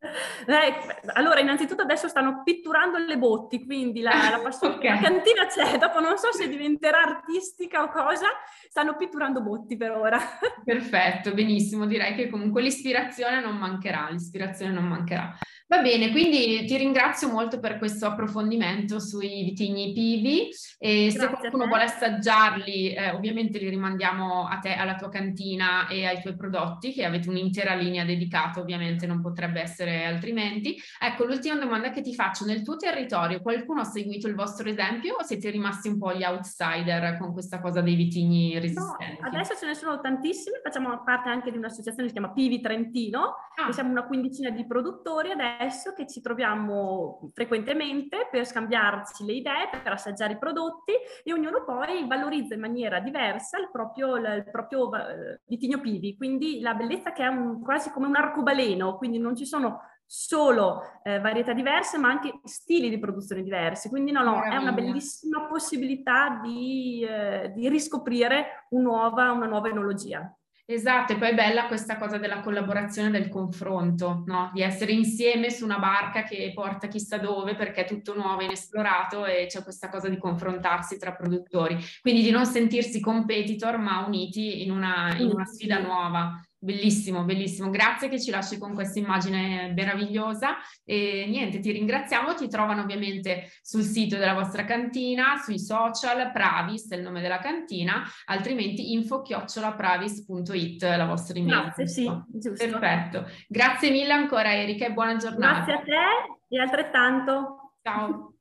Eh, 0.00 0.74
allora, 1.14 1.40
innanzitutto 1.40 1.82
adesso 1.82 2.06
stanno 2.06 2.42
pitturando 2.44 2.98
le 2.98 3.18
botti, 3.18 3.64
quindi 3.64 4.00
la, 4.00 4.30
la, 4.30 4.40
passione, 4.40 4.74
okay. 4.78 4.90
la 4.90 5.00
cantina 5.00 5.46
c'è, 5.46 5.76
dopo 5.76 5.98
non 6.00 6.16
so 6.16 6.32
se 6.32 6.48
diventerà 6.48 7.00
artistica 7.00 7.82
o 7.82 7.88
cosa, 7.88 8.26
stanno 8.68 8.96
pitturando 8.96 9.42
botti 9.42 9.76
per 9.76 9.90
ora. 9.90 10.18
Perfetto, 10.64 11.34
benissimo, 11.34 11.86
direi 11.86 12.14
che 12.14 12.28
comunque 12.28 12.62
l'ispirazione 12.62 13.40
non 13.40 13.56
mancherà, 13.56 14.08
l'ispirazione 14.10 14.72
non 14.72 14.84
mancherà. 14.84 15.36
Va 15.70 15.82
bene, 15.82 16.10
quindi 16.12 16.64
ti 16.64 16.78
ringrazio 16.78 17.28
molto 17.28 17.60
per 17.60 17.76
questo 17.76 18.06
approfondimento 18.06 18.98
sui 18.98 19.44
vitigni 19.44 19.92
pivi 19.92 20.48
e 20.78 21.08
Grazie 21.10 21.20
se 21.20 21.28
qualcuno 21.28 21.66
vuole 21.66 21.82
assaggiarli, 21.82 22.94
eh, 22.94 23.10
ovviamente 23.10 23.58
li 23.58 23.68
rimandiamo 23.68 24.46
a 24.46 24.60
te, 24.60 24.72
alla 24.72 24.94
tua 24.94 25.10
cantina 25.10 25.86
e 25.88 26.06
ai 26.06 26.22
tuoi 26.22 26.36
prodotti, 26.36 26.94
che 26.94 27.04
avete 27.04 27.28
un'intera 27.28 27.74
linea 27.74 28.06
dedicata, 28.06 28.60
ovviamente 28.60 29.06
non 29.06 29.20
potrebbe 29.20 29.60
essere 29.60 30.06
altrimenti. 30.06 30.74
Ecco, 30.98 31.26
l'ultima 31.26 31.56
domanda 31.56 31.90
che 31.90 32.00
ti 32.00 32.14
faccio, 32.14 32.46
nel 32.46 32.62
tuo 32.62 32.76
territorio 32.76 33.42
qualcuno 33.42 33.82
ha 33.82 33.84
seguito 33.84 34.26
il 34.26 34.34
vostro 34.34 34.70
esempio 34.70 35.16
o 35.16 35.22
siete 35.22 35.50
rimasti 35.50 35.88
un 35.88 35.98
po' 35.98 36.14
gli 36.14 36.24
outsider 36.24 37.18
con 37.18 37.34
questa 37.34 37.60
cosa 37.60 37.82
dei 37.82 37.94
vitigni 37.94 38.58
resistenti? 38.58 39.20
No, 39.20 39.26
adesso 39.26 39.54
ce 39.54 39.66
ne 39.66 39.74
sono 39.74 40.00
tantissimi, 40.00 40.60
facciamo 40.62 41.02
parte 41.04 41.28
anche 41.28 41.50
di 41.50 41.58
un'associazione 41.58 42.08
che 42.08 42.14
si 42.14 42.18
chiama 42.18 42.32
Pivi 42.32 42.58
Trentino, 42.62 43.34
ah. 43.54 43.70
siamo 43.70 43.90
una 43.90 44.06
quindicina 44.06 44.48
di 44.48 44.66
produttori 44.66 45.30
adesso 45.30 45.56
adesso 45.58 45.92
che 45.92 46.06
ci 46.06 46.20
troviamo 46.20 47.30
frequentemente 47.34 48.28
per 48.30 48.46
scambiarci 48.46 49.24
le 49.24 49.32
idee, 49.32 49.68
per 49.82 49.92
assaggiare 49.92 50.34
i 50.34 50.38
prodotti 50.38 50.92
e 51.24 51.32
ognuno 51.32 51.64
poi 51.64 52.06
valorizza 52.06 52.54
in 52.54 52.60
maniera 52.60 53.00
diversa 53.00 53.58
il 53.58 53.68
proprio, 53.70 54.16
il 54.16 54.48
proprio 54.50 54.94
eh, 54.94 55.40
vitigno 55.46 55.80
pivi. 55.80 56.16
Quindi 56.16 56.60
la 56.60 56.74
bellezza 56.74 57.12
che 57.12 57.24
è 57.24 57.26
un, 57.26 57.60
quasi 57.60 57.90
come 57.90 58.06
un 58.06 58.16
arcobaleno, 58.16 58.96
quindi 58.96 59.18
non 59.18 59.34
ci 59.34 59.44
sono 59.44 59.80
solo 60.06 60.80
eh, 61.02 61.20
varietà 61.20 61.52
diverse, 61.52 61.98
ma 61.98 62.08
anche 62.08 62.40
stili 62.44 62.88
di 62.88 62.98
produzione 62.98 63.42
diversi. 63.42 63.88
Quindi 63.88 64.12
no, 64.12 64.22
no, 64.22 64.42
è 64.42 64.56
una 64.56 64.72
bellissima 64.72 65.46
possibilità 65.46 66.40
di, 66.42 67.04
eh, 67.06 67.52
di 67.54 67.68
riscoprire 67.68 68.66
un 68.70 68.82
nuova, 68.82 69.32
una 69.32 69.46
nuova 69.46 69.68
enologia. 69.68 70.32
Esatto, 70.70 71.14
e 71.14 71.16
poi 71.16 71.30
è 71.30 71.34
bella 71.34 71.66
questa 71.66 71.96
cosa 71.96 72.18
della 72.18 72.40
collaborazione, 72.40 73.10
del 73.10 73.30
confronto, 73.30 74.22
no? 74.26 74.50
di 74.52 74.60
essere 74.60 74.92
insieme 74.92 75.48
su 75.48 75.64
una 75.64 75.78
barca 75.78 76.24
che 76.24 76.52
porta 76.54 76.88
chissà 76.88 77.16
dove 77.16 77.54
perché 77.54 77.86
è 77.86 77.88
tutto 77.88 78.14
nuovo, 78.14 78.42
inesplorato 78.42 79.24
e 79.24 79.46
c'è 79.46 79.62
questa 79.62 79.88
cosa 79.88 80.10
di 80.10 80.18
confrontarsi 80.18 80.98
tra 80.98 81.14
produttori. 81.14 81.78
Quindi 82.02 82.22
di 82.22 82.30
non 82.30 82.44
sentirsi 82.44 83.00
competitor 83.00 83.78
ma 83.78 84.04
uniti 84.04 84.62
in 84.62 84.70
una, 84.70 85.16
in 85.16 85.30
una 85.30 85.46
sfida 85.46 85.78
nuova. 85.78 86.38
Bellissimo, 86.60 87.22
bellissimo. 87.22 87.70
Grazie 87.70 88.08
che 88.08 88.20
ci 88.20 88.32
lasci 88.32 88.58
con 88.58 88.74
questa 88.74 88.98
immagine 88.98 89.72
meravigliosa. 89.76 90.56
E 90.84 91.26
niente, 91.28 91.60
ti 91.60 91.70
ringraziamo. 91.70 92.34
Ti 92.34 92.48
trovano 92.48 92.82
ovviamente 92.82 93.50
sul 93.62 93.82
sito 93.82 94.16
della 94.16 94.34
vostra 94.34 94.64
cantina, 94.64 95.36
sui 95.36 95.60
social, 95.60 96.32
Pravis 96.32 96.90
è 96.90 96.96
il 96.96 97.02
nome 97.02 97.20
della 97.20 97.38
cantina, 97.38 98.02
altrimenti 98.26 98.92
info-pravis.it 98.92 100.82
la 100.82 101.06
vostra 101.06 101.38
email. 101.38 101.62
Grazie, 101.62 101.86
sì, 101.86 102.10
giusto. 102.26 102.66
Perfetto. 102.66 103.26
Grazie 103.46 103.90
mille 103.90 104.12
ancora 104.12 104.52
Erika 104.52 104.86
e 104.86 104.92
buona 104.92 105.16
giornata. 105.16 105.64
Grazie 105.64 105.74
a 105.74 105.80
te 105.82 106.56
e 106.56 106.60
altrettanto. 106.60 107.74
Ciao. 107.82 108.34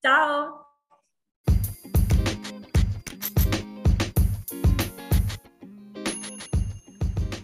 Ciao. 0.00 0.63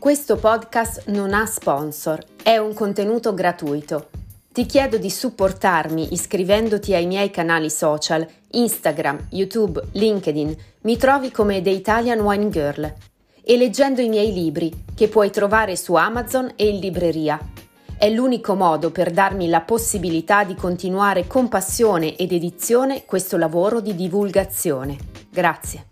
Questo 0.00 0.36
podcast 0.36 1.08
non 1.08 1.34
ha 1.34 1.44
sponsor, 1.44 2.24
è 2.42 2.56
un 2.56 2.72
contenuto 2.72 3.34
gratuito. 3.34 4.08
Ti 4.50 4.64
chiedo 4.64 4.96
di 4.96 5.10
supportarmi 5.10 6.14
iscrivendoti 6.14 6.94
ai 6.94 7.04
miei 7.04 7.28
canali 7.28 7.68
social, 7.68 8.26
Instagram, 8.52 9.26
YouTube, 9.28 9.88
LinkedIn, 9.92 10.56
mi 10.84 10.96
trovi 10.96 11.30
come 11.30 11.60
The 11.60 11.68
Italian 11.68 12.20
Wine 12.20 12.48
Girl, 12.48 12.94
e 13.44 13.56
leggendo 13.58 14.00
i 14.00 14.08
miei 14.08 14.32
libri 14.32 14.84
che 14.94 15.08
puoi 15.08 15.28
trovare 15.30 15.76
su 15.76 15.92
Amazon 15.92 16.50
e 16.56 16.68
in 16.68 16.78
libreria. 16.78 17.38
È 17.98 18.08
l'unico 18.08 18.54
modo 18.54 18.90
per 18.90 19.10
darmi 19.10 19.50
la 19.50 19.60
possibilità 19.60 20.44
di 20.44 20.54
continuare 20.54 21.26
con 21.26 21.48
passione 21.48 22.16
ed 22.16 22.32
edizione 22.32 23.04
questo 23.04 23.36
lavoro 23.36 23.80
di 23.80 23.94
divulgazione. 23.94 24.96
Grazie. 25.28 25.89